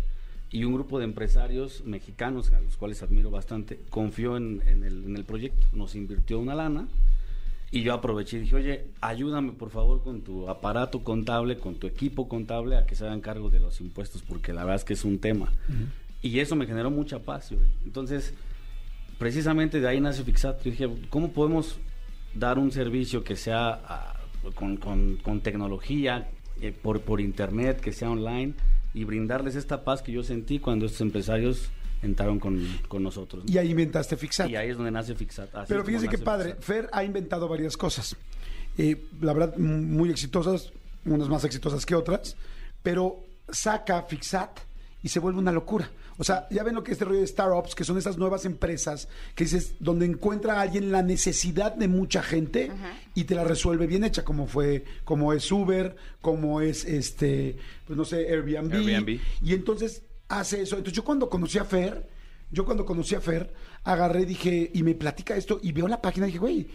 y 0.50 0.64
un 0.64 0.74
grupo 0.74 0.98
de 0.98 1.04
empresarios 1.04 1.82
mexicanos, 1.84 2.52
a 2.52 2.60
los 2.60 2.76
cuales 2.76 3.02
admiro 3.02 3.30
bastante, 3.30 3.80
confió 3.88 4.36
en, 4.36 4.62
en 4.66 4.84
el, 4.84 5.04
en 5.04 5.16
el 5.16 5.24
proyecto, 5.24 5.66
nos 5.72 5.94
invirtió 5.94 6.38
una 6.38 6.54
lana, 6.54 6.88
y 7.70 7.82
yo 7.82 7.94
aproveché 7.94 8.36
y 8.36 8.40
dije, 8.40 8.56
oye, 8.56 8.84
ayúdame 9.00 9.52
por 9.52 9.70
favor 9.70 10.02
con 10.02 10.22
tu 10.22 10.48
aparato 10.48 11.04
contable, 11.04 11.56
con 11.56 11.76
tu 11.76 11.86
equipo 11.86 12.28
contable, 12.28 12.76
a 12.76 12.84
que 12.84 12.96
se 12.96 13.06
hagan 13.06 13.20
cargo 13.20 13.48
de 13.48 13.60
los 13.60 13.80
impuestos, 13.80 14.22
porque 14.22 14.52
la 14.52 14.64
verdad 14.64 14.76
es 14.76 14.84
que 14.84 14.94
es 14.94 15.04
un 15.04 15.20
tema. 15.20 15.52
Y 16.20 16.40
eso 16.40 16.56
me 16.56 16.66
generó 16.66 16.90
mucha 16.90 17.20
paz, 17.20 17.48
Jordi. 17.48 17.70
Entonces, 17.86 18.34
precisamente 19.18 19.80
de 19.80 19.88
ahí 19.88 20.00
nace 20.00 20.24
Fixat. 20.24 20.62
Yo 20.64 20.70
dije, 20.72 20.88
¿cómo 21.08 21.30
podemos 21.30 21.78
dar 22.34 22.58
un 22.58 22.70
servicio 22.72 23.22
que 23.24 23.36
sea 23.36 23.80
ah, 23.84 24.14
con, 24.54 24.76
con- 24.76 25.16
con 25.16 25.40
tecnología, 25.40 26.28
eh, 26.60 26.72
por, 26.72 27.00
por 27.00 27.20
internet, 27.20 27.80
que 27.80 27.92
sea 27.92 28.10
online, 28.10 28.54
y 28.94 29.04
brindarles 29.04 29.54
esta 29.56 29.84
paz 29.84 30.02
que 30.02 30.12
yo 30.12 30.22
sentí 30.22 30.58
cuando 30.58 30.86
estos 30.86 31.00
empresarios 31.00 31.70
entraron 32.02 32.38
con, 32.40 32.66
con 32.88 33.02
nosotros? 33.02 33.44
¿no? 33.44 33.52
y 33.52 33.58
ahí 33.58 33.70
inventaste 33.70 34.16
Fixat. 34.16 34.48
Y 34.48 34.56
ahí 34.56 34.70
es 34.70 34.76
donde 34.76 34.90
nace 34.90 35.14
Fixat. 35.14 35.54
así 35.54 35.66
Pero 35.68 35.84
fíjense 35.84 36.06
nace 36.06 36.24
padre, 36.24 36.44
Fixat. 36.54 36.64
Fer 36.64 36.88
ha 36.92 37.04
inventado 37.04 37.46
varias 37.48 37.76
cosas. 37.76 38.16
Eh, 38.78 39.06
la 39.20 39.32
verdad, 39.32 39.56
muy 39.58 40.10
exitosas, 40.10 40.72
unas 41.04 41.28
más 41.28 41.44
exitosas 41.44 41.84
que 41.84 41.94
otras, 41.94 42.36
pero 42.82 43.22
saca 43.50 44.02
Fixat 44.02 44.60
y 45.02 45.08
se 45.08 45.18
vuelve 45.20 45.38
una 45.38 45.52
locura. 45.52 45.90
O 46.18 46.24
sea, 46.24 46.46
ya 46.50 46.62
ven 46.62 46.74
lo 46.74 46.82
que 46.84 46.90
es 46.90 46.96
este 46.96 47.04
rollo 47.06 47.20
de 47.20 47.26
startups, 47.26 47.74
que 47.74 47.84
son 47.84 47.96
esas 47.96 48.18
nuevas 48.18 48.44
empresas 48.44 49.08
que 49.34 49.44
dices, 49.44 49.74
donde 49.80 50.04
encuentra 50.04 50.58
a 50.58 50.60
alguien 50.62 50.92
la 50.92 51.02
necesidad 51.02 51.74
de 51.74 51.88
mucha 51.88 52.22
gente 52.22 52.70
y 53.14 53.24
te 53.24 53.34
la 53.34 53.44
resuelve 53.44 53.86
bien 53.86 54.04
hecha, 54.04 54.24
como 54.24 54.46
fue, 54.46 54.84
como 55.04 55.32
es 55.32 55.50
Uber, 55.50 55.96
como 56.20 56.60
es 56.60 56.84
este, 56.84 57.56
pues 57.86 57.96
no 57.96 58.04
sé, 58.04 58.26
Airbnb. 58.28 58.74
Airbnb. 58.74 59.20
Y 59.42 59.54
entonces 59.54 60.02
hace 60.28 60.62
eso. 60.62 60.76
Entonces 60.76 60.94
yo 60.96 61.04
cuando 61.04 61.30
conocí 61.30 61.56
a 61.58 61.64
Fer, 61.64 62.06
yo 62.50 62.64
cuando 62.66 62.84
conocí 62.84 63.14
a 63.14 63.20
Fer, 63.20 63.52
agarré, 63.84 64.26
dije, 64.26 64.70
y 64.74 64.82
me 64.82 64.94
platica 64.94 65.34
esto, 65.36 65.58
y 65.62 65.72
veo 65.72 65.88
la 65.88 66.02
página 66.02 66.26
y 66.26 66.28
dije, 66.28 66.38
güey, 66.38 66.68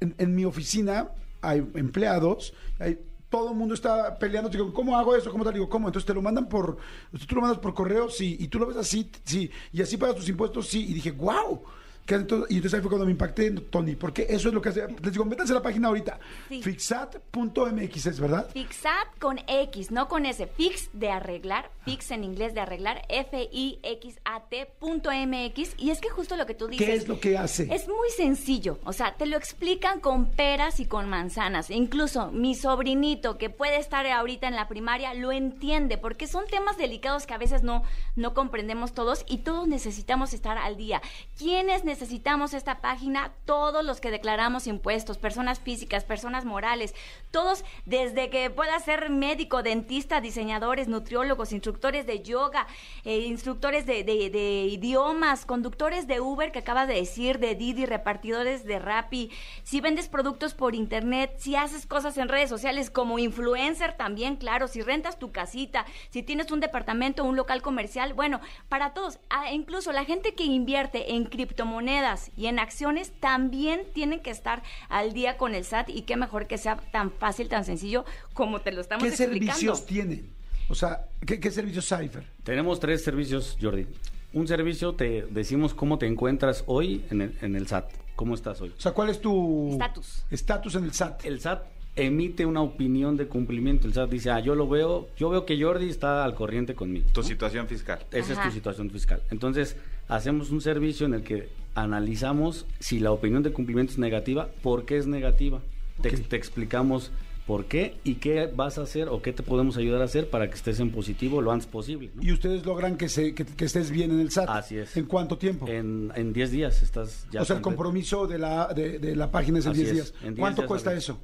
en, 0.00 0.14
en 0.18 0.34
mi 0.36 0.44
oficina 0.44 1.08
hay 1.40 1.66
empleados, 1.74 2.52
hay- 2.78 2.98
todo 3.28 3.50
el 3.50 3.56
mundo 3.56 3.74
está 3.74 4.18
peleando, 4.18 4.48
digo, 4.48 4.72
¿cómo 4.72 4.96
hago 4.98 5.14
eso? 5.14 5.30
¿Cómo 5.30 5.44
te 5.44 5.52
digo? 5.52 5.68
¿Cómo? 5.68 5.88
Entonces 5.88 6.06
te 6.06 6.14
lo 6.14 6.22
mandan 6.22 6.48
por, 6.48 6.78
tú 7.26 7.34
lo 7.34 7.42
mandas 7.42 7.58
por 7.58 7.74
correo, 7.74 8.08
sí, 8.08 8.36
y 8.40 8.48
tú 8.48 8.58
lo 8.58 8.66
ves 8.66 8.76
así, 8.76 9.10
sí, 9.24 9.50
y 9.72 9.82
así 9.82 9.96
pagas 9.96 10.16
tus 10.16 10.28
impuestos, 10.28 10.68
sí, 10.68 10.86
y 10.88 10.94
dije, 10.94 11.12
wow. 11.12 11.62
¿Qué 12.08 12.14
hace 12.14 12.24
todo? 12.24 12.46
Y 12.48 12.54
entonces 12.54 12.72
ahí 12.72 12.80
fue 12.80 12.88
cuando 12.88 13.04
me 13.04 13.12
impacté, 13.12 13.50
Tony, 13.50 13.94
porque 13.94 14.26
eso 14.30 14.48
es 14.48 14.54
lo 14.54 14.62
que 14.62 14.70
hace. 14.70 14.88
Les 15.02 15.12
digo, 15.12 15.26
métanse 15.26 15.52
a 15.52 15.56
la 15.56 15.62
página 15.62 15.88
ahorita. 15.88 16.18
Sí. 16.48 16.62
Fixat.mx 16.62 18.06
es, 18.06 18.18
¿verdad? 18.18 18.48
Fixat 18.50 19.18
con 19.18 19.38
X, 19.46 19.90
no 19.90 20.08
con 20.08 20.24
S. 20.24 20.46
Fix 20.46 20.88
de 20.94 21.10
arreglar, 21.10 21.70
fix 21.84 22.10
en 22.10 22.24
inglés 22.24 22.54
de 22.54 22.60
arreglar, 22.60 23.02
F-I-X-A-T 23.10 24.72
punto 24.78 25.10
MX. 25.10 25.74
Y 25.76 25.90
es 25.90 26.00
que 26.00 26.08
justo 26.08 26.38
lo 26.38 26.46
que 26.46 26.54
tú 26.54 26.66
dices. 26.68 26.86
¿Qué 26.86 26.94
es 26.94 27.08
lo 27.08 27.20
que 27.20 27.36
hace? 27.36 27.68
Es 27.70 27.86
muy 27.88 28.08
sencillo, 28.16 28.78
o 28.84 28.94
sea, 28.94 29.14
te 29.16 29.26
lo 29.26 29.36
explican 29.36 30.00
con 30.00 30.30
peras 30.30 30.80
y 30.80 30.86
con 30.86 31.10
manzanas. 31.10 31.68
Incluso 31.68 32.32
mi 32.32 32.54
sobrinito, 32.54 33.36
que 33.36 33.50
puede 33.50 33.76
estar 33.76 34.06
ahorita 34.06 34.48
en 34.48 34.56
la 34.56 34.66
primaria, 34.66 35.12
lo 35.12 35.30
entiende, 35.30 35.98
porque 35.98 36.26
son 36.26 36.46
temas 36.46 36.78
delicados 36.78 37.26
que 37.26 37.34
a 37.34 37.38
veces 37.38 37.62
no, 37.62 37.82
no 38.16 38.32
comprendemos 38.32 38.94
todos 38.94 39.26
y 39.28 39.38
todos 39.38 39.68
necesitamos 39.68 40.32
estar 40.32 40.56
al 40.56 40.78
día. 40.78 41.02
¿Quiénes 41.36 41.84
necesitamos 41.98 42.54
esta 42.54 42.80
página? 42.80 43.32
Todos 43.44 43.84
los 43.84 44.00
que 44.00 44.12
declaramos 44.12 44.68
impuestos, 44.68 45.18
personas 45.18 45.58
físicas, 45.58 46.04
personas 46.04 46.44
morales, 46.44 46.94
todos 47.32 47.64
desde 47.86 48.30
que 48.30 48.50
pueda 48.50 48.78
ser 48.78 49.10
médico, 49.10 49.64
dentista, 49.64 50.20
diseñadores, 50.20 50.86
nutriólogos, 50.86 51.52
instructores 51.52 52.06
de 52.06 52.22
yoga, 52.22 52.68
eh, 53.04 53.18
instructores 53.26 53.84
de, 53.84 54.04
de- 54.04 54.68
idiomas, 54.70 55.44
conductores 55.44 56.06
de 56.06 56.20
Uber 56.20 56.52
que 56.52 56.60
acabas 56.60 56.86
de 56.86 56.94
decir, 56.94 57.40
de 57.40 57.56
Didi, 57.56 57.84
repartidores 57.84 58.64
de 58.64 58.78
Rappi, 58.78 59.32
si 59.64 59.80
vendes 59.80 60.08
productos 60.08 60.54
por 60.54 60.76
internet, 60.76 61.34
si 61.38 61.56
haces 61.56 61.84
cosas 61.84 62.16
en 62.16 62.28
redes 62.28 62.48
sociales 62.48 62.90
como 62.90 63.18
influencer 63.18 63.96
también, 63.96 64.36
claro, 64.36 64.68
si 64.68 64.82
rentas 64.82 65.18
tu 65.18 65.32
casita, 65.32 65.84
si 66.10 66.22
tienes 66.22 66.52
un 66.52 66.60
departamento, 66.60 67.24
un 67.24 67.34
local 67.34 67.60
comercial, 67.60 68.14
bueno, 68.14 68.40
para 68.68 68.94
todos, 68.94 69.18
Ah, 69.30 69.50
incluso 69.52 69.90
la 69.92 70.04
gente 70.04 70.34
que 70.34 70.44
invierte 70.44 71.14
en 71.14 71.24
criptomonedas, 71.24 71.87
criptomonedas 71.88 72.30
y 72.36 72.46
en 72.46 72.58
acciones 72.58 73.12
también 73.20 73.82
tienen 73.94 74.20
que 74.20 74.30
estar 74.30 74.62
al 74.88 75.12
día 75.12 75.36
con 75.36 75.54
el 75.54 75.64
SAT 75.64 75.90
y 75.90 76.02
qué 76.02 76.16
mejor 76.16 76.46
que 76.46 76.58
sea 76.58 76.76
tan 76.92 77.10
fácil, 77.10 77.48
tan 77.48 77.64
sencillo 77.64 78.04
como 78.34 78.60
te 78.60 78.72
lo 78.72 78.80
estamos 78.80 79.02
¿Qué 79.02 79.10
explicando. 79.10 79.52
servicios 79.52 79.86
tienen? 79.86 80.30
O 80.68 80.74
sea, 80.74 81.06
¿qué, 81.26 81.40
qué 81.40 81.50
servicios 81.50 81.88
Cypher? 81.88 82.24
Tenemos 82.44 82.78
tres 82.78 83.02
servicios, 83.02 83.56
Jordi. 83.60 83.86
Un 84.34 84.46
servicio 84.46 84.92
te 84.92 85.24
decimos 85.30 85.72
cómo 85.72 85.98
te 85.98 86.06
encuentras 86.06 86.62
hoy 86.66 87.04
en 87.10 87.22
el, 87.22 87.38
en 87.40 87.56
el 87.56 87.66
SAT. 87.66 87.90
¿Cómo 88.14 88.34
estás 88.34 88.60
hoy? 88.60 88.74
O 88.76 88.80
sea, 88.80 88.92
¿cuál 88.92 89.08
es 89.08 89.20
tu 89.20 89.72
Estatus. 89.72 90.24
estatus 90.30 90.74
en 90.74 90.84
el 90.84 90.92
SAT? 90.92 91.24
El 91.24 91.40
SAT 91.40 91.62
emite 91.96 92.44
una 92.44 92.60
opinión 92.60 93.16
de 93.16 93.26
cumplimiento. 93.26 93.86
El 93.86 93.94
SAT 93.94 94.10
dice, 94.10 94.30
ah, 94.30 94.40
yo 94.40 94.54
lo 94.54 94.68
veo, 94.68 95.08
yo 95.16 95.30
veo 95.30 95.46
que 95.46 95.60
Jordi 95.60 95.88
está 95.88 96.24
al 96.24 96.34
corriente 96.34 96.74
conmigo. 96.74 97.08
Tu 97.12 97.22
situación 97.22 97.66
fiscal. 97.66 98.04
Esa 98.12 98.34
es 98.34 98.42
tu 98.42 98.50
situación 98.50 98.90
fiscal. 98.90 99.22
Entonces, 99.30 99.76
hacemos 100.08 100.50
un 100.50 100.60
servicio 100.60 101.06
en 101.06 101.14
el 101.14 101.22
que 101.22 101.48
analizamos 101.74 102.66
si 102.80 102.98
la 102.98 103.12
opinión 103.12 103.42
de 103.42 103.52
cumplimiento 103.52 103.92
es 103.92 103.98
negativa, 103.98 104.48
por 104.62 104.84
qué 104.84 104.96
es 104.98 105.06
negativa. 105.06 105.60
Te, 106.00 106.36
explicamos 106.36 107.10
por 107.46 107.64
qué 107.64 107.96
y 108.04 108.16
qué 108.16 108.48
vas 108.54 108.78
a 108.78 108.82
hacer 108.82 109.08
o 109.08 109.20
qué 109.22 109.32
te 109.32 109.42
podemos 109.42 109.76
ayudar 109.76 110.00
a 110.02 110.04
hacer 110.04 110.30
para 110.30 110.48
que 110.48 110.54
estés 110.54 110.78
en 110.80 110.90
positivo 110.90 111.40
lo 111.42 111.50
antes 111.50 111.66
posible. 111.66 112.10
¿no? 112.14 112.22
Y 112.22 112.32
ustedes 112.32 112.64
logran 112.64 112.96
que, 112.96 113.08
se, 113.08 113.34
que, 113.34 113.44
que 113.44 113.64
estés 113.64 113.90
bien 113.90 114.10
en 114.10 114.20
el 114.20 114.30
SAT. 114.30 114.48
Así 114.48 114.76
es. 114.76 114.96
¿En 114.96 115.06
cuánto 115.06 115.38
tiempo? 115.38 115.66
En 115.66 116.12
en 116.14 116.32
10 116.32 116.50
días 116.50 116.82
estás 116.82 117.26
ya. 117.32 117.42
o 117.42 117.44
sea, 117.44 117.56
el 117.56 117.62
compromiso 117.62 118.26
de 118.26 118.38
la, 118.38 118.72
de, 118.74 118.98
de 118.98 119.16
la 119.16 119.30
página 119.30 119.58
es 119.58 119.66
en 119.66 119.72
Así 119.72 119.80
10 119.82 119.88
es, 119.88 119.94
días. 119.94 120.14
en 120.22 120.34
10 120.34 120.38
¿Cuánto 120.38 120.62
días 120.62 120.68
cuesta 120.68 120.94
eso? 120.94 121.18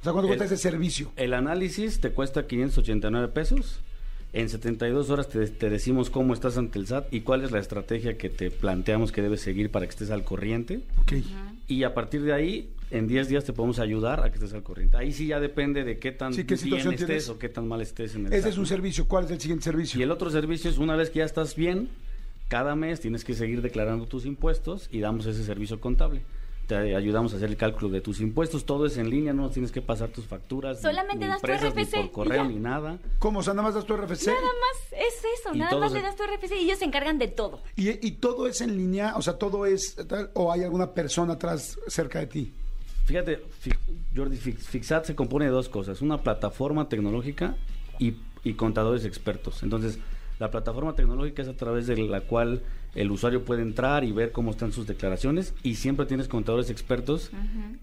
O 0.00 0.02
sea, 0.02 0.12
¿cuánto 0.12 0.28
cuesta 0.28 0.44
ese 0.44 0.56
servicio? 0.56 1.12
El 1.16 1.34
análisis 1.34 2.00
te 2.00 2.10
cuesta 2.10 2.46
589 2.46 3.28
pesos. 3.28 3.80
En 4.34 4.48
72 4.48 5.10
horas 5.10 5.28
te, 5.28 5.46
te 5.46 5.70
decimos 5.70 6.10
cómo 6.10 6.34
estás 6.34 6.58
ante 6.58 6.80
el 6.80 6.88
SAT 6.88 7.14
y 7.14 7.20
cuál 7.20 7.44
es 7.44 7.52
la 7.52 7.60
estrategia 7.60 8.18
que 8.18 8.28
te 8.30 8.50
planteamos 8.50 9.12
que 9.12 9.22
debes 9.22 9.40
seguir 9.40 9.70
para 9.70 9.86
que 9.86 9.90
estés 9.90 10.10
al 10.10 10.24
corriente. 10.24 10.80
Y 11.68 11.84
a 11.84 11.94
partir 11.94 12.22
de 12.22 12.32
ahí, 12.32 12.68
en 12.90 13.06
10 13.06 13.28
días 13.28 13.44
te 13.44 13.52
podemos 13.52 13.78
ayudar 13.78 14.24
a 14.24 14.30
que 14.30 14.34
estés 14.34 14.52
al 14.52 14.64
corriente. 14.64 14.96
Ahí 14.96 15.12
sí 15.12 15.28
ya 15.28 15.38
depende 15.38 15.84
de 15.84 15.98
qué 16.00 16.10
tan 16.10 16.34
Sí, 16.34 16.42
qué 16.44 16.56
bien 16.56 16.78
estés 16.78 17.06
tienes. 17.06 17.28
o 17.28 17.38
qué 17.38 17.48
tan 17.48 17.68
mal 17.68 17.80
estés 17.80 18.16
en 18.16 18.26
el 18.26 18.32
Ese 18.32 18.42
SAT, 18.42 18.50
es 18.50 18.58
un 18.58 18.66
servicio. 18.66 19.06
¿Cuál 19.06 19.26
es 19.26 19.30
el 19.30 19.40
siguiente 19.40 19.64
servicio? 19.64 20.00
Y 20.00 20.02
el 20.02 20.10
otro 20.10 20.28
servicio 20.30 20.68
es 20.68 20.78
una 20.78 20.96
vez 20.96 21.10
que 21.10 21.20
ya 21.20 21.24
estás 21.24 21.54
bien, 21.54 21.88
cada 22.48 22.74
mes 22.74 22.98
tienes 23.00 23.22
que 23.24 23.34
seguir 23.34 23.62
declarando 23.62 24.06
tus 24.06 24.26
impuestos 24.26 24.88
y 24.90 24.98
damos 24.98 25.26
ese 25.26 25.44
servicio 25.44 25.80
contable. 25.80 26.22
Te 26.66 26.96
ayudamos 26.96 27.32
a 27.34 27.36
hacer 27.36 27.50
el 27.50 27.56
cálculo 27.58 27.90
de 27.90 28.00
tus 28.00 28.20
impuestos, 28.20 28.64
todo 28.64 28.86
es 28.86 28.96
en 28.96 29.10
línea, 29.10 29.34
no 29.34 29.50
tienes 29.50 29.70
que 29.70 29.82
pasar 29.82 30.08
tus 30.08 30.24
facturas. 30.24 30.80
Solamente 30.80 31.26
ni 31.26 31.30
das 31.30 31.40
tu 31.42 31.46
impresas, 31.46 31.74
ni 31.74 31.82
RFC 31.82 31.96
por 31.96 32.04
y 32.04 32.08
correo 32.08 32.44
ni 32.44 32.54
nada. 32.56 32.98
¿Cómo? 33.18 33.40
O 33.40 33.42
sea, 33.42 33.52
nada 33.52 33.64
más 33.68 33.74
das 33.74 33.84
tu 33.84 33.94
RFC. 33.94 34.28
Nada 34.28 34.40
más 34.40 34.92
es 34.92 35.14
eso, 35.40 35.54
Y 35.54 35.58
nada 35.58 35.76
más 35.78 35.92
se- 35.92 35.98
le 35.98 36.02
das 36.04 36.16
tu 36.16 36.22
RFC 36.22 36.56
y 36.56 36.64
ellos 36.64 36.78
se 36.78 36.86
encargan 36.86 37.18
de 37.18 37.28
todo. 37.28 37.60
¿Y, 37.76 37.90
y 38.06 38.12
todo 38.12 38.46
es 38.46 38.62
en 38.62 38.76
línea? 38.76 39.14
O 39.16 39.22
sea, 39.22 39.34
todo 39.38 39.66
es 39.66 39.94
tal, 40.08 40.30
o 40.32 40.50
hay 40.50 40.62
alguna 40.62 40.92
persona 40.94 41.34
atrás 41.34 41.78
cerca 41.86 42.20
de 42.20 42.28
ti? 42.28 42.52
Fíjate, 43.04 43.42
Jordi, 44.16 44.38
Fix- 44.38 44.62
Fixat 44.66 45.04
se 45.04 45.14
compone 45.14 45.44
de 45.44 45.50
dos 45.50 45.68
cosas, 45.68 46.00
una 46.00 46.22
plataforma 46.22 46.88
tecnológica 46.88 47.56
y, 47.98 48.14
y 48.42 48.54
contadores 48.54 49.04
expertos. 49.04 49.62
Entonces, 49.62 49.98
la 50.38 50.50
plataforma 50.50 50.94
tecnológica 50.94 51.42
es 51.42 51.48
a 51.48 51.54
través 51.56 51.86
de 51.86 51.98
la 51.98 52.22
cual 52.22 52.62
el 52.94 53.10
usuario 53.10 53.44
puede 53.44 53.62
entrar 53.62 54.04
y 54.04 54.12
ver 54.12 54.32
cómo 54.32 54.50
están 54.50 54.72
sus 54.72 54.86
declaraciones 54.86 55.54
y 55.62 55.74
siempre 55.76 56.06
tienes 56.06 56.28
contadores 56.28 56.70
expertos, 56.70 57.30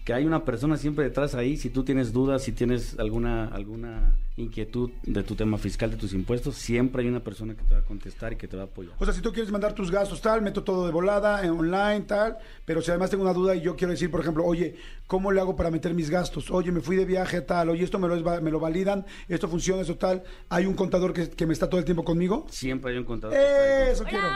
que 0.04 0.12
hay 0.14 0.24
una 0.24 0.44
persona 0.44 0.76
siempre 0.76 1.04
detrás 1.04 1.34
ahí, 1.34 1.56
si 1.56 1.70
tú 1.70 1.84
tienes 1.84 2.12
dudas, 2.12 2.42
si 2.42 2.52
tienes 2.52 2.98
alguna, 2.98 3.46
alguna 3.48 4.14
inquietud 4.38 4.90
de 5.02 5.22
tu 5.22 5.34
tema 5.34 5.58
fiscal, 5.58 5.90
de 5.90 5.96
tus 5.98 6.14
impuestos, 6.14 6.54
siempre 6.56 7.02
hay 7.02 7.08
una 7.08 7.20
persona 7.20 7.54
que 7.54 7.62
te 7.62 7.74
va 7.74 7.80
a 7.80 7.84
contestar 7.84 8.32
y 8.32 8.36
que 8.36 8.48
te 8.48 8.56
va 8.56 8.62
a 8.62 8.66
apoyar. 8.66 8.94
O 8.98 9.04
sea, 9.04 9.12
si 9.12 9.20
tú 9.20 9.30
quieres 9.32 9.52
mandar 9.52 9.74
tus 9.74 9.90
gastos, 9.90 10.22
tal, 10.22 10.40
meto 10.40 10.62
todo 10.64 10.86
de 10.86 10.92
volada, 10.92 11.44
en 11.44 11.50
online, 11.50 12.00
tal, 12.06 12.38
pero 12.64 12.80
si 12.80 12.90
además 12.90 13.10
tengo 13.10 13.24
una 13.24 13.34
duda 13.34 13.54
y 13.54 13.60
yo 13.60 13.76
quiero 13.76 13.90
decir, 13.90 14.10
por 14.10 14.20
ejemplo, 14.20 14.44
oye, 14.46 14.76
¿cómo 15.06 15.30
le 15.32 15.40
hago 15.40 15.54
para 15.54 15.70
meter 15.70 15.92
mis 15.92 16.08
gastos? 16.08 16.50
Oye, 16.50 16.72
me 16.72 16.80
fui 16.80 16.96
de 16.96 17.04
viaje, 17.04 17.42
tal, 17.42 17.68
oye, 17.68 17.84
esto 17.84 17.98
me 17.98 18.08
lo, 18.08 18.16
es- 18.16 18.42
me 18.42 18.50
lo 18.50 18.58
validan, 18.58 19.04
esto 19.28 19.48
funciona, 19.48 19.82
eso 19.82 19.96
tal, 19.96 20.22
hay 20.48 20.64
un 20.64 20.74
contador 20.74 21.12
que, 21.12 21.28
que 21.28 21.46
me 21.46 21.52
está 21.52 21.68
todo 21.68 21.78
el 21.78 21.84
tiempo 21.84 22.02
conmigo. 22.02 22.46
Siempre 22.48 22.92
hay 22.92 22.98
un 22.98 23.04
contador. 23.04 23.36
que 23.36 23.42
está 23.42 23.84
ahí. 23.84 23.90
Eso 23.92 24.04
quiero. 24.04 24.26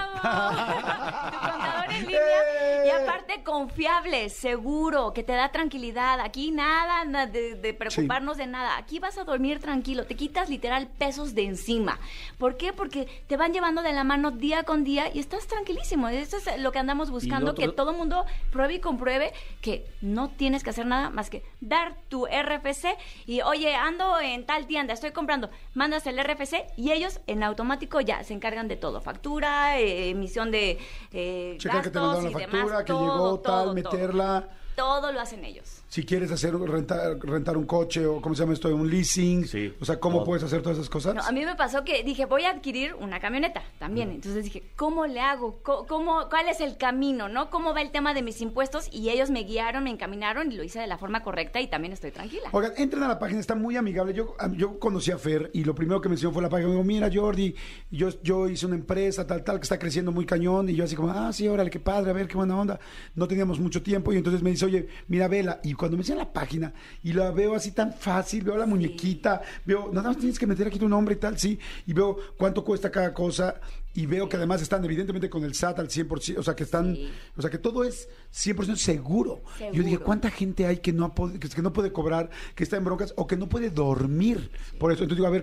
Contador 0.66 1.92
en 1.92 2.00
línea 2.06 2.20
¡Eh! 2.20 2.82
y 2.87 2.90
aparte 2.90 3.42
confiable, 3.42 4.28
seguro, 4.28 5.12
que 5.12 5.23
te 5.23 5.32
da 5.32 5.50
tranquilidad. 5.50 6.20
Aquí 6.20 6.50
nada 6.50 7.04
na- 7.04 7.26
de, 7.26 7.54
de 7.54 7.75
preocuparnos 7.75 8.37
de 8.37 8.46
nada. 8.46 8.76
Aquí 8.76 8.99
vas 8.99 9.18
a 9.18 9.25
dormir 9.25 9.61
tranquilo, 9.61 10.04
te 10.06 10.14
quitas 10.16 10.49
literal 10.50 10.88
pesos 10.88 11.35
de 11.35 11.44
encima. 11.44 11.99
¿Por 12.38 12.56
qué? 12.56 12.73
Porque 12.73 13.06
te 13.26 13.37
van 13.37 13.52
llevando 13.52 13.82
de 13.82 13.92
la 13.92 14.04
mano 14.04 14.30
día 14.30 14.62
con 14.64 14.85
día 14.85 15.06
y 15.12 15.18
estás 15.20 15.46
tranquilísimo. 15.46 16.08
Eso 16.08 16.37
es 16.38 16.58
lo 16.61 16.73
que 16.73 16.78
andamos 16.78 17.11
buscando, 17.11 17.52
otro- 17.52 17.64
que 17.66 17.73
todo 17.73 17.92
mundo 17.92 18.25
pruebe 18.52 18.75
y 18.75 18.80
compruebe 18.80 19.32
que 19.61 19.87
no 20.00 20.28
tienes 20.28 20.62
que 20.62 20.70
hacer 20.70 20.87
nada 20.87 21.11
más 21.11 21.30
que 21.30 21.42
dar 21.61 21.94
tu 22.08 22.26
RFC 22.26 22.96
y 23.26 23.40
oye, 23.42 23.75
ando 23.75 24.18
en 24.20 24.46
tal 24.46 24.66
tienda, 24.66 24.92
estoy 24.94 25.12
comprando, 25.12 25.50
mandas 25.75 26.06
el 26.06 26.18
RFC 26.18 26.66
y 26.76 26.92
ellos 26.92 27.20
en 27.26 27.42
automático 27.42 28.00
ya 28.00 28.23
se 28.25 28.35
encargan 28.35 28.68
de 28.68 28.76
todo, 28.76 29.00
factura, 29.00 29.78
eh, 29.78 30.11
emisión 30.11 30.50
de 30.50 30.56
eh, 31.13 31.57
Checar 31.59 31.83
que 31.83 31.91
te 31.91 31.99
gastos 31.99 32.25
mandaron 32.25 32.25
la 32.25 32.31
y 32.31 32.33
factura, 32.33 32.63
demás, 32.63 32.85
que 32.85 32.93
todo, 32.93 33.01
llegó, 33.01 33.41
tal, 33.41 33.65
todo, 33.65 33.75
meterla. 33.75 34.49
Todo 34.75 35.13
lo 35.13 35.21
hacen 35.21 35.45
ellos. 35.45 35.83
Si 35.88 36.05
quieres 36.05 36.31
hacer 36.33 36.55
rentar, 36.55 37.19
rentar 37.21 37.57
un 37.57 37.64
coche 37.64 38.05
o 38.07 38.21
cómo 38.21 38.35
se 38.35 38.43
llama 38.43 38.52
esto, 38.55 38.75
un 38.75 38.90
leasing, 38.90 39.47
Sí, 39.47 39.73
o 39.81 39.85
sea, 39.85 40.00
¿cómo 40.00 40.16
todo. 40.19 40.26
puedes 40.26 40.43
hacer 40.43 40.61
todas 40.61 40.78
esas 40.78 40.90
cosas? 40.90 41.14
No, 41.14 41.23
a 41.23 41.31
mí 41.33 41.45
me 41.45 41.55
pasó 41.55 41.85
que 41.85 42.02
dije, 42.02 42.25
voy 42.26 42.43
a 42.43 42.50
adquirir 42.50 42.95
una 42.95 43.21
camioneta 43.21 43.62
también. 43.78 44.11
Entonces 44.11 44.45
dije, 44.45 44.62
¿cómo 44.76 45.07
le 45.07 45.21
hago? 45.21 45.61
¿Cómo, 45.62 46.28
¿Cuál 46.28 46.49
es 46.49 46.61
el 46.61 46.76
camino? 46.76 47.28
¿no? 47.28 47.50
¿Cómo 47.50 47.73
va 47.73 47.83
el 47.83 47.93
tema 47.93 48.14
de 48.14 48.23
mis 48.23 48.40
impuestos? 48.40 48.88
Y 48.93 49.11
ellos 49.11 49.31
me 49.31 49.45
guiaron, 49.45 49.85
me 49.85 49.90
encaminaron 49.90 50.50
y 50.50 50.57
lo 50.57 50.64
hice 50.64 50.81
de 50.81 50.87
la 50.88 50.99
forma 50.99 51.23
correcta 51.23 51.61
y 51.61 51.69
también 51.69 51.93
estoy 51.93 52.11
tranquila. 52.11 52.49
Oigan, 52.52 52.73
entren 52.76 53.02
a 53.05 53.09
la 53.09 53.19
página, 53.19 53.38
está 53.40 53.55
muy 53.55 53.76
amigable. 53.76 54.12
Yo, 54.12 54.35
yo 54.57 54.78
conocí 54.81 55.12
a 55.12 55.19
Fer 55.19 55.50
y 55.55 55.64
lo 55.64 55.75
primero 55.75 56.00
que 56.00 56.09
me 56.09 56.16
enseñó 56.16 56.33
fue 56.33 56.43
la 56.43 56.49
página. 56.49 56.69
Me 56.69 56.75
dijo, 56.75 56.85
mira, 56.85 57.09
Jordi, 57.12 57.55
yo, 57.90 58.09
yo 58.23 58.49
hice 58.49 58.66
una 58.66 58.75
empresa 58.75 59.26
tal, 59.26 59.45
tal, 59.45 59.57
que 59.61 59.62
está 59.62 59.78
creciendo 59.78 60.11
muy 60.11 60.26
cañón. 60.26 60.69
Y 60.69 60.75
yo 60.75 60.85
así 60.85 60.97
como, 60.97 61.11
ah, 61.11 61.33
sí, 61.33 61.47
órale, 61.49 61.71
qué 61.71 61.81
padre, 61.81 62.11
a 62.11 62.14
ver, 62.14 62.26
qué 62.26 62.37
buena 62.37 62.59
onda. 62.59 62.81
No 63.14 63.28
teníamos 63.28 63.61
mucho 63.61 63.83
tiempo 63.83 64.12
y 64.12 64.16
entonces 64.16 64.43
me 64.43 64.50
dice, 64.50 64.64
oye, 64.64 64.88
mira, 65.09 65.28
vela. 65.28 65.61
Y 65.62 65.75
cuando 65.76 65.97
me 65.97 66.02
enseña 66.02 66.18
la 66.18 66.33
página 66.33 66.73
y 67.02 67.12
la 67.12 67.30
veo 67.30 67.54
así 67.54 67.73
tan 67.73 67.92
fácil, 67.92 68.42
veo 68.45 68.56
la 68.56 68.66
muñequita, 68.66 69.42
veo, 69.64 69.90
nada 69.92 70.09
más 70.09 70.18
tienes 70.18 70.38
que 70.38 70.47
meter 70.47 70.66
aquí 70.66 70.78
tu 70.78 70.88
nombre 70.88 71.14
y 71.14 71.18
tal, 71.18 71.38
sí. 71.38 71.59
Y 71.87 71.92
veo 71.92 72.16
cuánto 72.37 72.64
cuesta 72.64 72.90
cada 72.90 73.12
cosa. 73.14 73.61
Y 73.95 74.04
veo 74.04 74.28
que 74.28 74.37
además 74.37 74.61
están 74.61 74.85
evidentemente 74.85 75.30
con 75.30 75.42
el 75.45 75.54
SAT 75.54 75.78
al 75.78 75.88
100%, 75.88 76.38
o 76.38 76.42
sea, 76.42 76.54
que 76.54 76.64
están, 76.64 76.95
Sí. 76.95 77.11
o 77.37 77.40
sea, 77.40 77.50
que 77.50 77.56
todo 77.56 77.83
es 77.83 78.09
100% 78.30 78.76
seguro. 78.76 79.40
Y 79.59 79.62
Yo 79.64 79.71
dije, 79.71 79.83
Seguro. 79.85 80.04
¿cuánta 80.04 80.30
gente 80.30 80.66
hay 80.66 80.78
que 80.78 80.92
no, 80.92 81.14
pod- 81.14 81.38
que, 81.38 81.62
no 81.62 81.73
puede 81.73 81.90
cobrar, 81.92 82.28
que 82.54 82.62
está 82.64 82.76
en 82.76 82.85
broncas 82.85 83.14
o 83.16 83.26
que 83.26 83.38
no 83.38 83.49
puede 83.49 83.71
dormir? 83.71 84.50
Por 84.78 84.92
eso, 84.92 85.02
entonces 85.04 85.16
digo, 85.16 85.26
a 85.26 85.30
ver, 85.30 85.42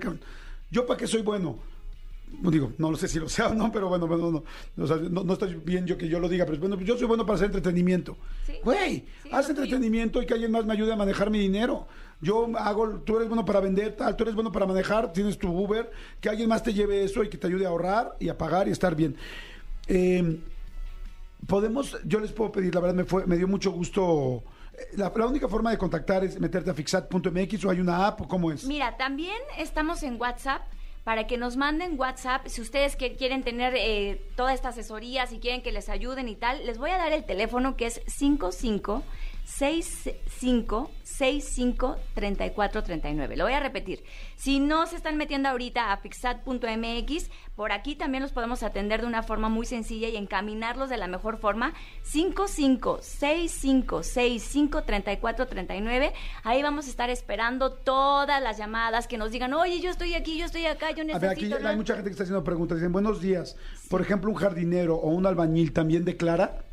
¿yo 0.69 0.85
para 0.85 0.97
qué 0.99 1.07
soy 1.07 1.23
bueno? 1.23 1.57
No 2.41 2.51
Digo, 2.51 2.73
no 2.77 2.91
lo 2.91 2.97
sé 2.97 3.07
si 3.07 3.19
lo 3.19 3.29
sea 3.29 3.47
o 3.49 3.53
no, 3.53 3.71
pero 3.71 3.87
bueno, 3.89 4.07
bueno, 4.07 4.31
no, 4.31 4.43
no, 4.75 4.83
o 4.83 4.87
sea, 4.87 4.97
no, 4.97 5.23
no 5.23 5.33
estoy 5.33 5.55
bien 5.55 5.85
yo 5.85 5.97
que 5.97 6.07
yo 6.09 6.19
lo 6.19 6.27
diga, 6.27 6.45
pero 6.45 6.57
bueno, 6.59 6.79
yo 6.81 6.97
soy 6.97 7.07
bueno 7.07 7.25
para 7.25 7.35
hacer 7.35 7.45
entretenimiento. 7.47 8.17
Güey, 8.63 9.05
Sí, 9.23 9.29
haz 9.31 9.49
entretenimiento 9.49 10.21
y 10.21 10.25
que 10.25 10.33
alguien 10.33 10.51
más 10.51 10.65
me 10.65 10.73
ayude 10.73 10.91
a 10.91 10.95
manejar 10.95 11.29
mi 11.29 11.39
dinero. 11.39 11.87
Yo 12.21 12.49
hago, 12.57 12.99
tú 13.01 13.17
eres 13.17 13.27
bueno 13.27 13.45
para 13.45 13.59
vender 13.59 13.95
tal, 13.95 14.15
tú 14.15 14.23
eres 14.23 14.35
bueno 14.35 14.51
para 14.51 14.65
manejar, 14.65 15.11
tienes 15.13 15.37
tu 15.37 15.49
Uber, 15.49 15.89
que 16.19 16.29
alguien 16.29 16.49
más 16.49 16.63
te 16.63 16.73
lleve 16.73 17.03
eso 17.03 17.23
y 17.23 17.29
que 17.29 17.37
te 17.37 17.47
ayude 17.47 17.65
a 17.65 17.69
ahorrar 17.69 18.15
y 18.19 18.29
a 18.29 18.37
pagar 18.37 18.67
y 18.67 18.71
estar 18.71 18.95
bien. 18.95 19.15
Eh, 19.87 20.39
podemos, 21.47 21.97
yo 22.05 22.19
les 22.19 22.31
puedo 22.31 22.51
pedir, 22.51 22.73
la 22.73 22.81
verdad 22.81 22.95
me 22.95 23.03
fue, 23.05 23.25
me 23.25 23.37
dio 23.37 23.47
mucho 23.47 23.71
gusto. 23.71 24.43
eh, 24.73 24.87
La, 24.97 25.11
la 25.15 25.27
única 25.27 25.47
forma 25.47 25.71
de 25.71 25.77
contactar 25.77 26.23
es 26.23 26.39
meterte 26.39 26.69
a 26.69 26.73
fixat.mx 26.73 27.65
o 27.65 27.69
hay 27.69 27.79
una 27.79 28.07
app 28.07 28.21
o 28.21 28.27
cómo 28.27 28.51
es. 28.51 28.65
Mira, 28.65 28.95
también 28.97 29.37
estamos 29.57 30.03
en 30.03 30.19
WhatsApp 30.19 30.61
para 31.03 31.27
que 31.27 31.37
nos 31.37 31.57
manden 31.57 31.99
WhatsApp 31.99 32.47
si 32.47 32.61
ustedes 32.61 32.95
que 32.95 33.15
quieren 33.15 33.43
tener 33.43 33.73
eh, 33.75 34.21
toda 34.35 34.53
esta 34.53 34.69
asesoría, 34.69 35.27
si 35.27 35.39
quieren 35.39 35.61
que 35.61 35.71
les 35.71 35.89
ayuden 35.89 36.29
y 36.29 36.35
tal. 36.35 36.65
Les 36.65 36.77
voy 36.77 36.91
a 36.91 36.97
dar 36.97 37.11
el 37.11 37.25
teléfono 37.25 37.75
que 37.75 37.87
es 37.87 38.01
55 38.07 39.03
65 39.45 40.89
65 41.03 41.97
34 42.15 42.83
39. 42.83 43.37
Lo 43.37 43.43
voy 43.43 43.53
a 43.53 43.59
repetir. 43.59 44.03
Si 44.35 44.59
no 44.59 44.85
se 44.87 44.95
están 44.95 45.15
metiendo 45.17 45.49
ahorita 45.49 45.91
a 45.91 45.97
fixat.mx, 45.97 47.29
por 47.55 47.71
aquí 47.71 47.95
también 47.95 48.23
los 48.23 48.31
podemos 48.31 48.63
atender 48.63 49.01
de 49.01 49.07
una 49.07 49.21
forma 49.23 49.49
muy 49.49 49.65
sencilla 49.65 50.07
y 50.09 50.17
encaminarlos 50.17 50.89
de 50.89 50.97
la 50.97 51.07
mejor 51.07 51.37
forma. 51.37 51.73
55 52.03 52.99
65 53.01 54.03
65 54.03 54.83
34 54.83 55.47
39. 55.47 56.13
Ahí 56.43 56.63
vamos 56.63 56.87
a 56.87 56.89
estar 56.89 57.09
esperando 57.09 57.73
todas 57.73 58.41
las 58.41 58.57
llamadas 58.57 59.07
que 59.07 59.17
nos 59.17 59.31
digan, 59.31 59.53
oye, 59.53 59.79
yo 59.79 59.89
estoy 59.91 60.13
aquí, 60.15 60.37
yo 60.37 60.45
estoy 60.45 60.65
acá, 60.65 60.91
yo 60.91 61.03
A 61.03 61.05
necesito. 61.05 61.21
ver, 61.27 61.31
aquí 61.31 61.45
¿no?". 61.63 61.69
hay 61.69 61.75
mucha 61.75 61.93
gente 61.95 62.09
que 62.09 62.13
está 62.13 62.23
haciendo 62.23 62.43
preguntas. 62.43 62.77
Dicen, 62.79 62.91
buenos 62.91 63.21
días. 63.21 63.55
Por 63.89 64.01
ejemplo, 64.01 64.29
un 64.31 64.35
jardinero 64.35 64.95
o 64.95 65.09
un 65.09 65.25
albañil 65.25 65.73
también 65.73 66.05
declara. 66.05 66.63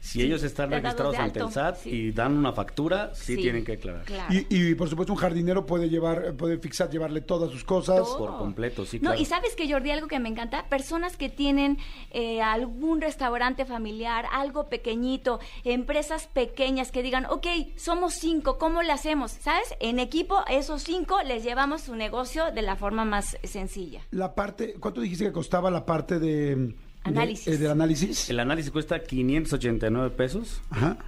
Si 0.00 0.22
ellos 0.22 0.42
están 0.42 0.70
registrados 0.70 1.16
ante 1.16 1.40
el 1.40 1.50
SAT 1.50 1.76
sí. 1.76 1.90
y 1.90 2.12
dan 2.12 2.36
una 2.36 2.52
factura, 2.52 3.14
sí, 3.14 3.36
Sí, 3.36 3.42
tienen 3.42 3.64
que 3.64 3.72
aclarar. 3.74 4.04
Claro. 4.04 4.34
Y, 4.34 4.46
y, 4.48 4.74
por 4.74 4.88
supuesto 4.88 5.12
un 5.12 5.18
jardinero 5.18 5.66
puede 5.66 5.88
llevar, 5.88 6.34
puede 6.34 6.58
fixar, 6.58 6.90
llevarle 6.90 7.20
todas 7.20 7.50
sus 7.50 7.64
cosas. 7.64 7.98
Todo. 7.98 8.18
Por 8.18 8.38
completo, 8.38 8.84
sí, 8.84 8.98
No, 8.98 9.10
claro. 9.10 9.20
y 9.20 9.24
sabes 9.26 9.54
que 9.54 9.70
Jordi, 9.70 9.90
algo 9.90 10.08
que 10.08 10.18
me 10.18 10.28
encanta, 10.28 10.68
personas 10.68 11.16
que 11.16 11.28
tienen 11.28 11.78
eh, 12.10 12.40
algún 12.42 13.00
restaurante 13.00 13.64
familiar, 13.66 14.24
algo 14.32 14.68
pequeñito, 14.68 15.38
empresas 15.64 16.26
pequeñas 16.28 16.90
que 16.90 17.02
digan, 17.02 17.26
ok, 17.26 17.46
somos 17.76 18.14
cinco, 18.14 18.58
¿cómo 18.58 18.82
le 18.82 18.92
hacemos? 18.92 19.32
¿Sabes? 19.32 19.74
En 19.80 19.98
equipo, 19.98 20.42
esos 20.50 20.82
cinco 20.82 21.22
les 21.22 21.44
llevamos 21.44 21.82
su 21.82 21.94
negocio 21.94 22.50
de 22.52 22.62
la 22.62 22.76
forma 22.76 23.04
más 23.04 23.36
sencilla. 23.44 24.00
La 24.10 24.34
parte, 24.34 24.74
¿cuánto 24.80 25.00
dijiste 25.00 25.24
que 25.26 25.32
costaba 25.32 25.70
la 25.70 25.84
parte 25.86 26.18
de 26.18 26.74
de- 27.04 27.10
Análisis. 27.10 27.48
eh, 27.48 27.56
del 27.58 27.70
análisis? 27.70 28.30
El 28.30 28.40
análisis 28.40 28.70
cuesta 28.70 29.02
589 29.02 30.10
pesos. 30.10 30.60
Ajá. 30.70 30.98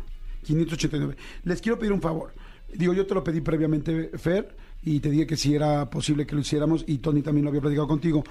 589. 0.45 1.17
Les 1.45 1.61
quiero 1.61 1.79
pedir 1.79 1.93
un 1.93 2.01
favor. 2.01 2.33
Digo, 2.73 2.93
yo 2.95 3.07
te 3.07 3.15
lo 3.15 3.23
pedí 3.23 3.41
previamente, 3.41 4.11
Fer, 4.17 4.57
y 4.83 5.01
te 5.01 5.11
dije 5.11 5.27
que 5.27 5.37
si 5.37 5.55
era 5.55 5.89
posible 5.91 6.27
que 6.27 6.35
lo 6.35 6.41
hiciéramos, 6.41 6.85
y 6.87 6.99
Tony 6.99 7.23
también 7.23 7.45
lo 7.45 7.51
había 7.51 7.61
platicado 7.61 7.87
contigo. 7.87 8.25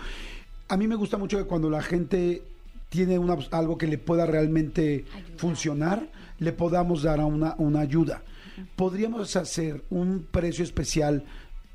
A 0.68 0.77
mí 0.77 0.88
me 0.88 0.96
gusta 0.96 1.18
mucho 1.18 1.38
que 1.38 1.44
cuando 1.46 1.70
la 1.70 1.82
gente 1.84 2.41
tiene 2.89 3.20
una, 3.20 3.38
algo 3.51 3.77
que 3.77 3.88
le 3.88 3.98
pueda 3.98 4.25
realmente 4.25 5.06
funcionar, 5.38 6.10
le 6.39 6.51
podamos 6.53 7.03
dar 7.03 7.20
a 7.20 7.25
una, 7.25 7.56
una 7.60 7.82
ayuda. 7.82 8.24
Podríamos 8.75 9.36
hacer 9.36 9.84
un 9.89 10.27
precio 10.30 10.63
especial, 10.63 11.24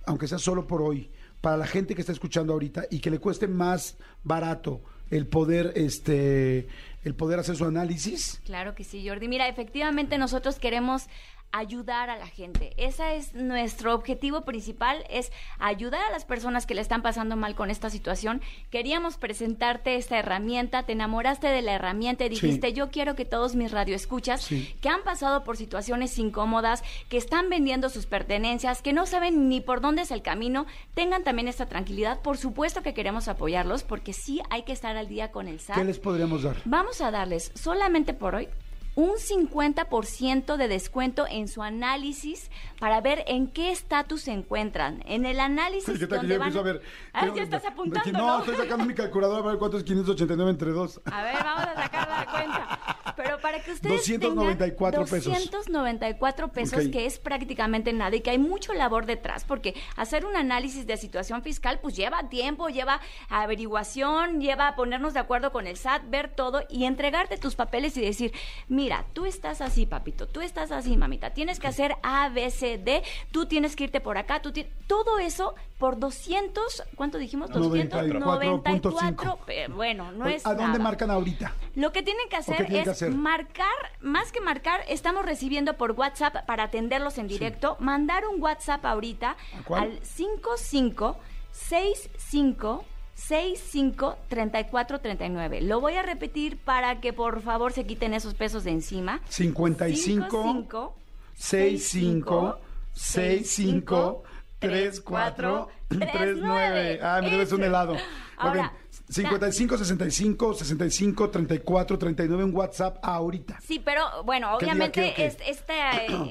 aunque 0.05 0.29
sea 0.29 0.39
solo 0.39 0.67
por 0.67 0.83
hoy, 0.83 1.09
para 1.41 1.57
la 1.57 1.67
gente 1.67 1.95
que 1.95 2.01
está 2.01 2.13
escuchando 2.13 2.53
ahorita 2.53 2.85
y 2.91 2.99
que 2.99 3.11
le 3.11 3.19
cueste 3.21 3.47
más 3.49 3.97
barato 4.25 4.81
el 5.11 5.27
poder, 5.27 5.73
este, 5.77 6.69
el 7.05 7.15
poder 7.15 7.39
hacer 7.39 7.57
su 7.57 7.65
análisis. 7.65 8.41
Claro 8.45 8.75
que 8.75 8.85
sí, 8.85 9.07
Jordi. 9.07 9.29
Mira, 9.29 9.49
efectivamente 9.49 10.19
nosotros 10.19 10.59
queremos 10.59 11.07
ayudar 11.53 12.11
a 12.11 12.17
la 12.17 12.27
gente. 12.27 12.73
Ese 12.77 13.17
es 13.17 13.33
nuestro 13.35 13.95
objetivo 13.95 14.43
principal, 14.43 15.05
es 15.09 15.33
ayudar 15.59 16.03
a 16.03 16.11
las 16.11 16.25
personas 16.25 16.67
que 16.67 16.75
le 16.75 16.81
están 16.83 17.03
pasando 17.03 17.35
mal 17.37 17.55
con 17.55 17.71
esta 17.71 17.89
situación. 17.89 18.43
Queríamos 18.71 19.17
presentarte 19.17 19.97
esta 19.97 20.19
herramienta, 20.19 20.83
te 20.85 20.93
enamoraste 20.93 21.47
de 21.49 21.63
la 21.63 21.73
herramienta 21.75 22.25
y 22.25 22.29
dijiste, 22.29 22.69
Sí. 22.69 22.73
yo 22.75 22.91
quiero 22.91 23.15
que 23.17 23.25
todos 23.25 23.55
mis 23.55 23.71
radioescuchas 23.73 24.43
Sí. 24.43 24.77
que 24.81 24.89
han 24.89 25.03
pasado 25.03 25.45
por 25.45 25.57
situaciones 25.57 26.19
incómodas, 26.19 26.83
que 27.09 27.17
están 27.17 27.49
vendiendo 27.49 27.89
sus 27.89 28.07
pertenencias, 28.07 28.83
que 28.83 28.93
no 28.93 29.07
saben 29.07 29.49
ni 29.49 29.61
por 29.61 29.81
dónde 29.81 30.03
es 30.03 30.11
el 30.11 30.23
camino, 30.23 30.67
tengan 30.95 31.25
también 31.25 31.49
esta 31.49 31.67
tranquilidad. 31.67 32.21
Por 32.21 32.37
supuesto 32.37 32.83
que 32.83 32.93
queremos 32.95 33.29
apoyarlos 33.29 33.83
porque 33.83 34.13
sí 34.13 34.41
hay 34.51 34.65
que 34.65 34.73
estar 34.73 34.97
al 34.97 35.09
día 35.09 35.31
con 35.33 35.49
el 35.49 35.61
SAT. 35.61 35.77
¿Qué 35.77 35.85
les 35.85 35.99
podríamos 35.99 36.43
dar? 36.43 36.57
Vamos 36.65 37.01
a 37.01 37.11
darles 37.11 37.51
solamente 37.55 38.13
por 38.13 38.35
hoy 38.35 38.49
un 38.97 39.13
50% 39.19 40.57
de 40.57 40.69
descuento 40.69 41.27
en 41.29 41.49
su 41.49 41.63
análisis 41.63 42.51
para 42.81 43.01
ver 43.01 43.25
en 43.29 43.47
qué 43.47 43.71
estatus 43.71 44.23
se 44.23 44.33
encuentran. 44.33 45.03
En 45.07 45.25
el 45.27 45.39
análisis 45.39 45.99
¿Qué 45.99 46.07
tal 46.07 46.21
que 46.23 46.27
donde 46.27 46.35
yo 46.35 46.41
van... 46.41 46.59
a 46.59 46.63
ver? 46.63 46.83
Ay, 47.13 47.31
¿qué- 47.31 47.37
ya 47.37 47.43
estás 47.45 47.65
apuntando, 47.67 48.11
No, 48.19 48.27
¿no? 48.27 48.39
estoy 48.41 48.57
sacando 48.57 48.85
mi 48.85 48.95
calculadora 48.95 49.41
para 49.41 49.51
ver 49.53 49.59
cuánto 49.59 49.77
es 49.77 49.85
589 49.85 50.51
entre 50.51 50.71
dos. 50.73 51.01
A 51.05 51.23
ver, 51.23 51.37
vamos 51.45 51.63
a 51.67 51.75
sacar 51.83 52.09
la 52.09 52.27
cuenta. 52.33 53.06
Pero 53.17 53.41
para 53.41 53.61
que 53.63 53.73
ustedes 53.73 54.07
294 54.07 55.05
tengan 55.05 55.11
pesos. 55.11 55.33
294 55.51 56.49
pesos, 56.49 56.85
Ok. 56.87 56.93
que 56.93 57.07
es 57.07 57.19
prácticamente 57.19 57.93
nada 57.93 58.15
y 58.17 58.21
que 58.21 58.31
hay 58.31 58.39
mucho 58.39 58.73
labor 58.75 59.07
detrás, 59.07 59.45
porque 59.45 59.75
hacer 59.97 60.25
un 60.27 60.37
análisis 60.37 60.87
de 60.87 60.97
situación 60.97 61.43
fiscal 61.43 61.79
pues 61.81 61.97
lleva 61.97 62.29
tiempo, 62.29 62.69
lleva 62.69 63.01
averiguación, 63.29 64.41
lleva 64.41 64.75
ponernos 64.77 65.15
de 65.15 65.21
acuerdo 65.21 65.53
con 65.53 65.67
el 65.67 65.77
SAT, 65.77 66.03
ver 66.09 66.29
todo 66.29 66.63
y 66.69 66.85
entregarte 66.85 67.39
tus 67.39 67.55
papeles 67.55 67.97
y 67.97 68.01
decir, 68.03 68.33
mira, 68.69 69.07
tú 69.13 69.25
estás 69.27 69.61
así, 69.61 69.87
papito, 69.87 70.27
tú 70.27 70.41
estás 70.41 70.71
así, 70.73 70.97
mamita, 70.97 71.31
tienes 71.31 71.59
que 71.59 71.69
hacer 71.69 71.97
A, 72.03 72.29
B, 72.29 72.51
C, 72.51 72.79
D, 72.79 73.03
tú 73.31 73.47
tienes 73.47 73.77
que 73.77 73.85
irte 73.85 74.01
por 74.01 74.19
acá, 74.19 74.43
tú 74.43 74.53
tienes... 74.53 74.73
Todo 74.87 75.19
eso 75.19 75.57
por 75.79 75.99
200, 75.99 76.85
¿cuánto 76.95 77.19
dijimos? 77.19 77.51
94.5. 77.51 78.81
294, 78.81 79.39
pe- 79.45 79.67
bueno, 79.69 80.13
no 80.13 80.27
es 80.29 80.47
¿A 80.47 80.51
dónde 80.51 80.65
nada. 80.65 80.79
marcan 80.79 81.11
ahorita? 81.11 81.53
Lo 81.75 81.91
que 81.93 82.03
tienen 82.05 82.29
que 82.29 82.37
hacer 82.37 82.57
tienen 82.59 82.77
es 82.77 82.85
que 82.85 82.91
hacer? 82.91 83.06
Marcar, 83.11 83.67
más 84.01 84.33
que 84.33 84.41
marcar, 84.41 84.81
estamos 84.89 85.25
recibiendo 85.25 85.75
por 85.75 85.93
WhatsApp 85.93 86.47
para 86.47 86.65
atenderlos 86.65 87.19
en 87.19 87.29
directo, 87.29 87.77
mandar 87.81 88.27
un 88.27 88.43
WhatsApp 88.43 88.85
ahorita 88.85 89.37
¿A 89.59 89.63
cuál? 89.65 89.83
al 89.83 90.05
55 90.05 91.19
65 91.53 92.85
65 93.15 94.19
34 94.29 95.01
39. 95.01 95.63
Lo 95.63 95.81
voy 95.81 95.95
a 95.95 96.03
repetir 96.03 96.59
para 96.59 97.01
que 97.01 97.13
por 97.13 97.41
favor 97.41 97.73
se 97.73 97.87
quiten 97.87 98.13
esos 98.13 98.35
pesos 98.35 98.65
de 98.65 98.73
encima. 98.73 99.21
55 99.29 100.95
65 101.35 102.59
65 102.93 104.23
34 104.59 105.69
39. 105.89 107.01
Ah, 107.03 107.21
me 107.23 107.31
debes 107.31 107.53
un 107.53 107.63
helado. 107.65 107.97
Ahora, 108.37 108.53
bien. 108.55 108.71
55 109.09 109.79
65 109.79 110.55
65 110.55 111.31
34 111.31 111.99
39 111.99 112.43
en 112.45 112.55
WhatsApp 112.55 112.99
ahorita. 113.03 113.61
Sí, 113.63 113.79
pero 113.79 114.03
bueno, 114.25 114.57
¿Qué 114.59 114.67
día, 114.67 114.75
obviamente 114.75 115.27
este, 115.27 115.77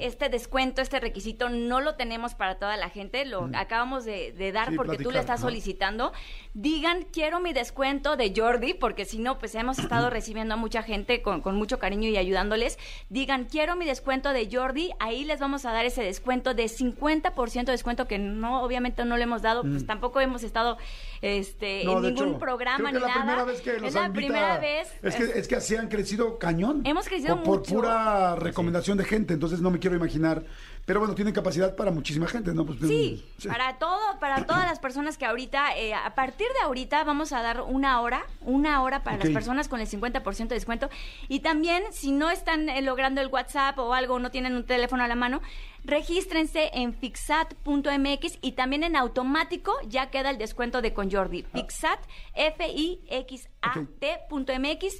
este 0.06 0.28
descuento, 0.28 0.82
este 0.82 1.00
requisito 1.00 1.48
no 1.48 1.80
lo 1.80 1.94
tenemos 1.94 2.34
para 2.34 2.58
toda 2.58 2.76
la 2.76 2.90
gente, 2.90 3.24
lo 3.24 3.48
acabamos 3.54 4.04
de, 4.04 4.32
de 4.32 4.52
dar 4.52 4.66
Mm. 4.66 4.70
Sí, 4.70 4.76
porque 4.76 4.92
tú 4.92 4.96
platicar, 4.96 5.12
le 5.14 5.20
estás 5.20 5.40
¿no? 5.40 5.46
solicitando. 5.46 6.12
Digan, 6.54 7.06
quiero 7.12 7.40
mi 7.40 7.52
descuento 7.52 8.16
de 8.16 8.32
Jordi, 8.36 8.74
porque 8.74 9.04
si 9.04 9.18
no, 9.18 9.38
pues 9.38 9.54
hemos 9.54 9.78
estado 9.78 10.10
recibiendo 10.10 10.54
a 10.54 10.56
mucha 10.56 10.82
gente 10.82 11.22
con, 11.22 11.40
con 11.40 11.54
mucho 11.56 11.78
cariño 11.78 12.08
y 12.08 12.16
ayudándoles. 12.16 12.78
Digan, 13.10 13.44
quiero 13.44 13.76
mi 13.76 13.84
descuento 13.84 14.32
de 14.32 14.48
Jordi, 14.50 14.90
ahí 14.98 15.24
les 15.24 15.38
vamos 15.40 15.64
a 15.64 15.72
dar 15.72 15.86
ese 15.86 16.02
descuento 16.02 16.54
de 16.54 16.64
50% 16.64 17.64
de 17.64 17.72
descuento 17.72 18.08
que 18.08 18.18
no, 18.18 18.62
obviamente 18.62 19.04
no 19.04 19.16
le 19.16 19.22
hemos 19.22 19.42
dado, 19.42 19.62
pues 19.62 19.86
tampoco 19.86 20.20
hemos 20.20 20.42
estado 20.42 20.78
este, 21.22 21.76
Mm. 21.84 21.86
No, 21.86 21.96
en 21.98 22.02
ningún 22.02 22.28
hecho, 22.28 22.38
programa 22.38 22.65
creo 22.74 22.86
que 22.88 22.92
ni 22.92 22.98
es 22.98 23.02
la 23.02 23.14
primera 23.14 23.44
vez 23.44 23.60
que 23.60 23.72
los 23.78 23.82
es 23.88 23.94
la 23.94 24.06
invita- 24.06 24.12
primera 24.26 24.58
vez. 24.58 24.88
Es 25.02 25.14
que, 25.14 25.24
es 25.38 25.46
que 25.48 25.56
así 25.56 25.76
han 25.76 25.88
crecido 25.88 26.38
cañón. 26.38 26.82
Hemos 26.84 27.06
crecido 27.08 27.36
por, 27.36 27.44
por 27.44 27.58
mucho. 27.60 27.74
pura 27.76 28.34
recomendación 28.36 28.98
de 28.98 29.04
gente, 29.04 29.34
entonces 29.34 29.60
no 29.60 29.70
me 29.70 29.78
quiero 29.78 29.94
imaginar. 29.96 30.42
Pero 30.84 31.00
bueno, 31.00 31.16
tienen 31.16 31.34
capacidad 31.34 31.74
para 31.74 31.90
muchísima 31.90 32.28
gente, 32.28 32.54
¿no? 32.54 32.64
Pues, 32.64 32.78
Sí, 32.80 33.24
sí. 33.38 33.48
para 33.48 33.76
todo, 33.78 33.98
para 34.20 34.46
todas 34.46 34.66
las 34.66 34.78
personas 34.78 35.18
que 35.18 35.26
ahorita, 35.26 35.76
eh, 35.76 35.92
a 35.94 36.14
partir 36.14 36.46
de 36.60 36.64
ahorita 36.64 37.02
vamos 37.02 37.32
a 37.32 37.42
dar 37.42 37.60
una 37.62 38.00
hora, 38.00 38.22
una 38.40 38.80
hora 38.82 39.02
para 39.02 39.16
las 39.18 39.30
personas 39.30 39.66
con 39.66 39.80
el 39.80 39.88
50% 39.88 40.48
de 40.48 40.54
descuento. 40.54 40.88
Y 41.28 41.40
también, 41.40 41.82
si 41.90 42.12
no 42.12 42.30
están 42.30 42.68
eh, 42.68 42.82
logrando 42.82 43.20
el 43.20 43.26
WhatsApp 43.26 43.76
o 43.80 43.94
algo, 43.94 44.20
no 44.20 44.30
tienen 44.30 44.54
un 44.54 44.64
teléfono 44.64 45.02
a 45.02 45.08
la 45.08 45.16
mano, 45.16 45.40
regístrense 45.86 46.70
en 46.74 46.92
fixat.mx 46.94 48.38
y 48.42 48.52
también 48.52 48.82
en 48.82 48.96
automático 48.96 49.72
ya 49.88 50.10
queda 50.10 50.30
el 50.30 50.38
descuento 50.38 50.82
de 50.82 50.92
con 50.92 51.10
Jordi. 51.10 51.44
Fixat, 51.54 52.00
F-I-X-A-T.mx, 52.34 53.44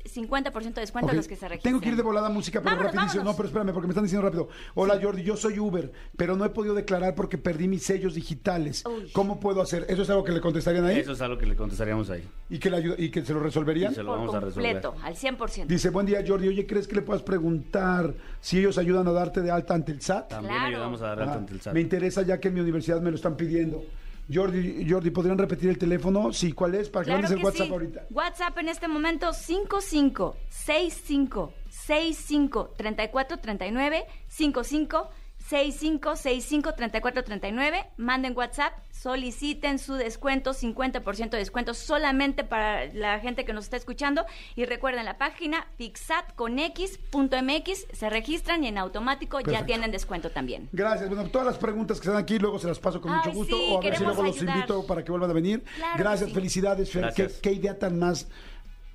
50% 0.04 0.74
de 0.74 0.80
descuento 0.80 1.06
Ok, 1.06 1.12
a 1.12 1.16
los 1.16 1.28
que 1.28 1.36
se 1.36 1.48
registren. 1.48 1.72
Tengo 1.72 1.80
que 1.82 1.88
ir 1.90 1.96
de 1.96 2.02
volada 2.02 2.28
a 2.28 2.30
música, 2.30 2.60
pero 2.60 2.76
Vámonos, 2.76 2.94
rapidísimo. 2.94 3.24
vámonos. 3.24 3.34
No, 3.34 3.36
pero 3.36 3.48
espérame, 3.48 3.72
porque 3.72 3.86
me 3.88 3.92
están 3.92 4.04
diciendo 4.04 4.26
rápido. 4.26 4.48
Hola 4.74 4.98
Jordi, 5.02 5.22
yo 5.22 5.36
soy 5.36 5.58
Uber, 5.58 5.92
pero 6.16 6.36
no 6.36 6.44
he 6.44 6.50
podido 6.50 6.74
declarar 6.74 7.14
porque 7.14 7.38
perdí 7.38 7.68
mis 7.68 7.82
sellos 7.84 8.14
digitales. 8.14 8.84
Uy. 8.86 9.10
¿Cómo 9.12 9.40
puedo 9.40 9.60
hacer? 9.62 9.86
¿Eso 9.88 10.02
es 10.02 10.10
algo 10.10 10.24
que 10.24 10.32
le 10.32 10.40
contestarían 10.40 10.84
ahí? 10.84 11.00
Eso 11.00 11.12
es 11.12 11.20
algo 11.20 11.38
que 11.38 11.46
le 11.46 11.56
contestaríamos 11.56 12.10
ahí. 12.10 12.26
¿Y 12.48 12.58
que, 12.58 12.70
le 12.70 12.76
ayuda- 12.76 12.96
y 12.98 13.10
que 13.10 13.24
se 13.24 13.32
lo 13.34 13.40
resolverían? 13.40 13.92
Y 13.92 13.94
se 13.96 14.02
lo 14.02 14.10
Por 14.10 14.18
vamos 14.20 14.34
a 14.34 14.40
resolver. 14.40 14.80
completo, 14.82 15.04
al 15.04 15.16
100%. 15.16 15.66
Dice, 15.66 15.90
buen 15.90 16.06
día 16.06 16.22
Jordi, 16.26 16.48
oye, 16.48 16.66
¿crees 16.66 16.86
que 16.86 16.94
le 16.96 17.02
puedas 17.02 17.22
preguntar 17.22 18.14
si 18.40 18.58
ellos 18.58 18.78
ayudan 18.78 19.06
a 19.08 19.12
darte 19.12 19.40
de 19.42 19.50
alta 19.50 19.74
ante 19.74 19.92
el 19.92 20.00
SAT? 20.00 20.28
También 20.28 20.54
Claro. 20.56 20.75
Ayudamos 20.76 21.02
a 21.02 21.06
dar 21.06 21.20
alta 21.20 21.34
Ah, 21.34 21.38
ante 21.38 21.52
el 21.54 21.60
SAT. 21.60 21.74
Me 21.74 21.80
interesa 21.80 22.22
ya 22.22 22.38
que 22.40 22.48
en 22.48 22.54
mi 22.54 22.60
universidad 22.60 23.00
me 23.00 23.10
lo 23.10 23.16
están 23.16 23.36
pidiendo. 23.36 23.84
Jordi, 24.32 24.84
Jordi, 24.90 25.10
¿podrían 25.10 25.38
repetir 25.38 25.70
el 25.70 25.78
teléfono? 25.78 26.32
Sí, 26.32 26.52
¿cuál 26.52 26.74
es? 26.74 26.88
Para 26.88 27.04
que 27.04 27.10
Claro 27.10 27.22
mandes 27.22 27.30
el 27.32 27.38
que 27.38 27.44
WhatsApp 27.44 27.66
sí. 27.66 27.72
ahorita. 27.72 28.06
WhatsApp 28.10 28.58
en 28.58 28.68
este 28.68 28.88
momento 28.88 29.32
55 29.32 30.36
65 30.48 31.52
65 31.68 32.74
34 32.76 33.38
39 33.38 34.04
55 34.28 35.10
65 35.48 36.16
65 36.16 36.74
34 36.74 37.22
39. 37.22 37.84
Manden 37.96 38.36
WhatsApp, 38.36 38.72
soliciten 38.90 39.78
su 39.78 39.94
descuento, 39.94 40.52
50% 40.52 41.30
de 41.30 41.38
descuento 41.38 41.72
solamente 41.72 42.42
para 42.42 42.92
la 42.92 43.20
gente 43.20 43.44
que 43.44 43.52
nos 43.52 43.62
está 43.64 43.76
escuchando. 43.76 44.26
Y 44.56 44.64
recuerden 44.64 45.04
la 45.04 45.18
página 45.18 45.68
fixatconx.mx, 45.78 47.86
se 47.92 48.10
registran 48.10 48.64
y 48.64 48.68
en 48.68 48.78
automático 48.78 49.38
ya 49.40 49.64
tienen 49.64 49.92
descuento 49.92 50.30
también. 50.30 50.68
Gracias. 50.72 51.08
Bueno, 51.08 51.28
todas 51.30 51.46
las 51.46 51.58
preguntas 51.58 52.00
que 52.00 52.08
están 52.08 52.20
aquí 52.20 52.40
luego 52.40 52.58
se 52.58 52.66
las 52.66 52.80
paso 52.80 53.00
con 53.00 53.12
Ay, 53.12 53.18
mucho 53.18 53.30
gusto. 53.32 53.56
sí, 53.56 53.68
o 53.70 53.78
a 53.78 53.82
ver 53.82 53.96
si 53.96 54.04
luego 54.04 54.22
los 54.24 54.42
invito 54.42 54.84
para 54.84 55.04
que 55.04 55.12
vuelvan 55.12 55.30
a 55.30 55.34
venir. 55.34 55.62
Claro 55.76 55.94
Gracias, 55.96 56.30
sí. 56.30 56.34
felicidades, 56.34 56.90
Fer. 56.90 57.12
Qué, 57.14 57.22
Gracias. 57.22 57.40
qué 57.40 57.52
idea 57.52 57.78
tan 57.78 57.96
más 57.98 58.26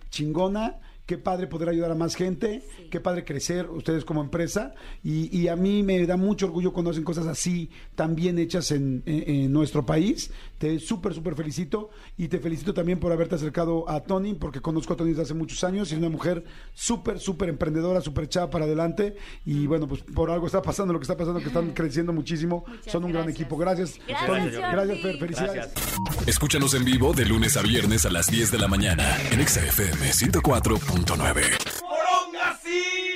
chingona 0.09 0.75
Qué 1.05 1.17
padre 1.17 1.47
poder 1.47 1.69
ayudar 1.69 1.91
a 1.91 1.95
más 1.95 2.15
gente, 2.15 2.63
qué 2.89 2.99
padre 2.99 3.25
crecer 3.25 3.69
ustedes 3.69 4.05
como 4.05 4.21
empresa. 4.21 4.73
Y, 5.03 5.47
a 5.47 5.55
mí 5.55 5.83
me 5.83 6.05
da 6.05 6.15
mucho 6.15 6.45
orgullo 6.45 6.71
cuando 6.71 6.91
hacen 6.91 7.03
cosas 7.03 7.27
así, 7.27 7.69
tan 7.95 8.15
bien 8.15 8.39
hechas 8.39 8.71
en, 8.71 9.03
nuestro 9.51 9.85
país. 9.85 10.31
Te 10.57 10.79
súper, 10.79 11.13
súper 11.13 11.35
felicito. 11.35 11.89
Y 12.17 12.27
te 12.27 12.39
felicito 12.39 12.73
también 12.73 12.99
por 12.99 13.11
haberte 13.11 13.35
acercado 13.35 13.89
a 13.89 14.01
Tony, 14.01 14.35
porque 14.35 14.61
conozco 14.61 14.93
a 14.93 14.95
Tony 14.95 15.09
desde 15.09 15.23
hace 15.23 15.33
muchos 15.33 15.63
años 15.63 15.91
y 15.91 15.95
es 15.95 15.99
una 15.99 16.09
mujer 16.09 16.43
súper, 16.73 17.19
súper 17.19 17.49
emprendedora, 17.49 17.99
súper 18.01 18.25
echada 18.25 18.49
para 18.49 18.65
adelante. 18.65 19.15
Y 19.45 19.67
bueno, 19.67 19.87
pues 19.87 20.01
por 20.01 20.29
algo 20.31 20.45
está 20.45 20.61
pasando 20.61 20.93
lo 20.93 20.99
que 20.99 21.03
está 21.03 21.17
pasando, 21.17 21.39
que 21.39 21.47
están 21.47 21.71
creciendo 21.73 22.13
muchísimo. 22.13 22.63
Son 22.85 23.03
un 23.03 23.11
gran 23.11 23.29
equipo. 23.29 23.57
Gracias. 23.57 23.99
Tony. 24.25 24.49
gracias 24.49 25.01
Fer, 25.01 25.17
felicidades. 25.17 25.55
Gracias. 25.55 26.27
Escúchanos 26.27 26.73
en 26.73 26.85
vivo 26.85 27.13
de 27.13 27.25
lunes 27.25 27.57
a 27.57 27.61
viernes 27.61 28.05
a 28.05 28.09
las 28.09 28.27
10 28.27 28.51
de 28.51 28.57
la 28.59 28.67
mañana 28.67 29.17
en 29.31 29.45
XFM 29.45 30.13
104. 30.13 30.90
106.9. 30.91 33.10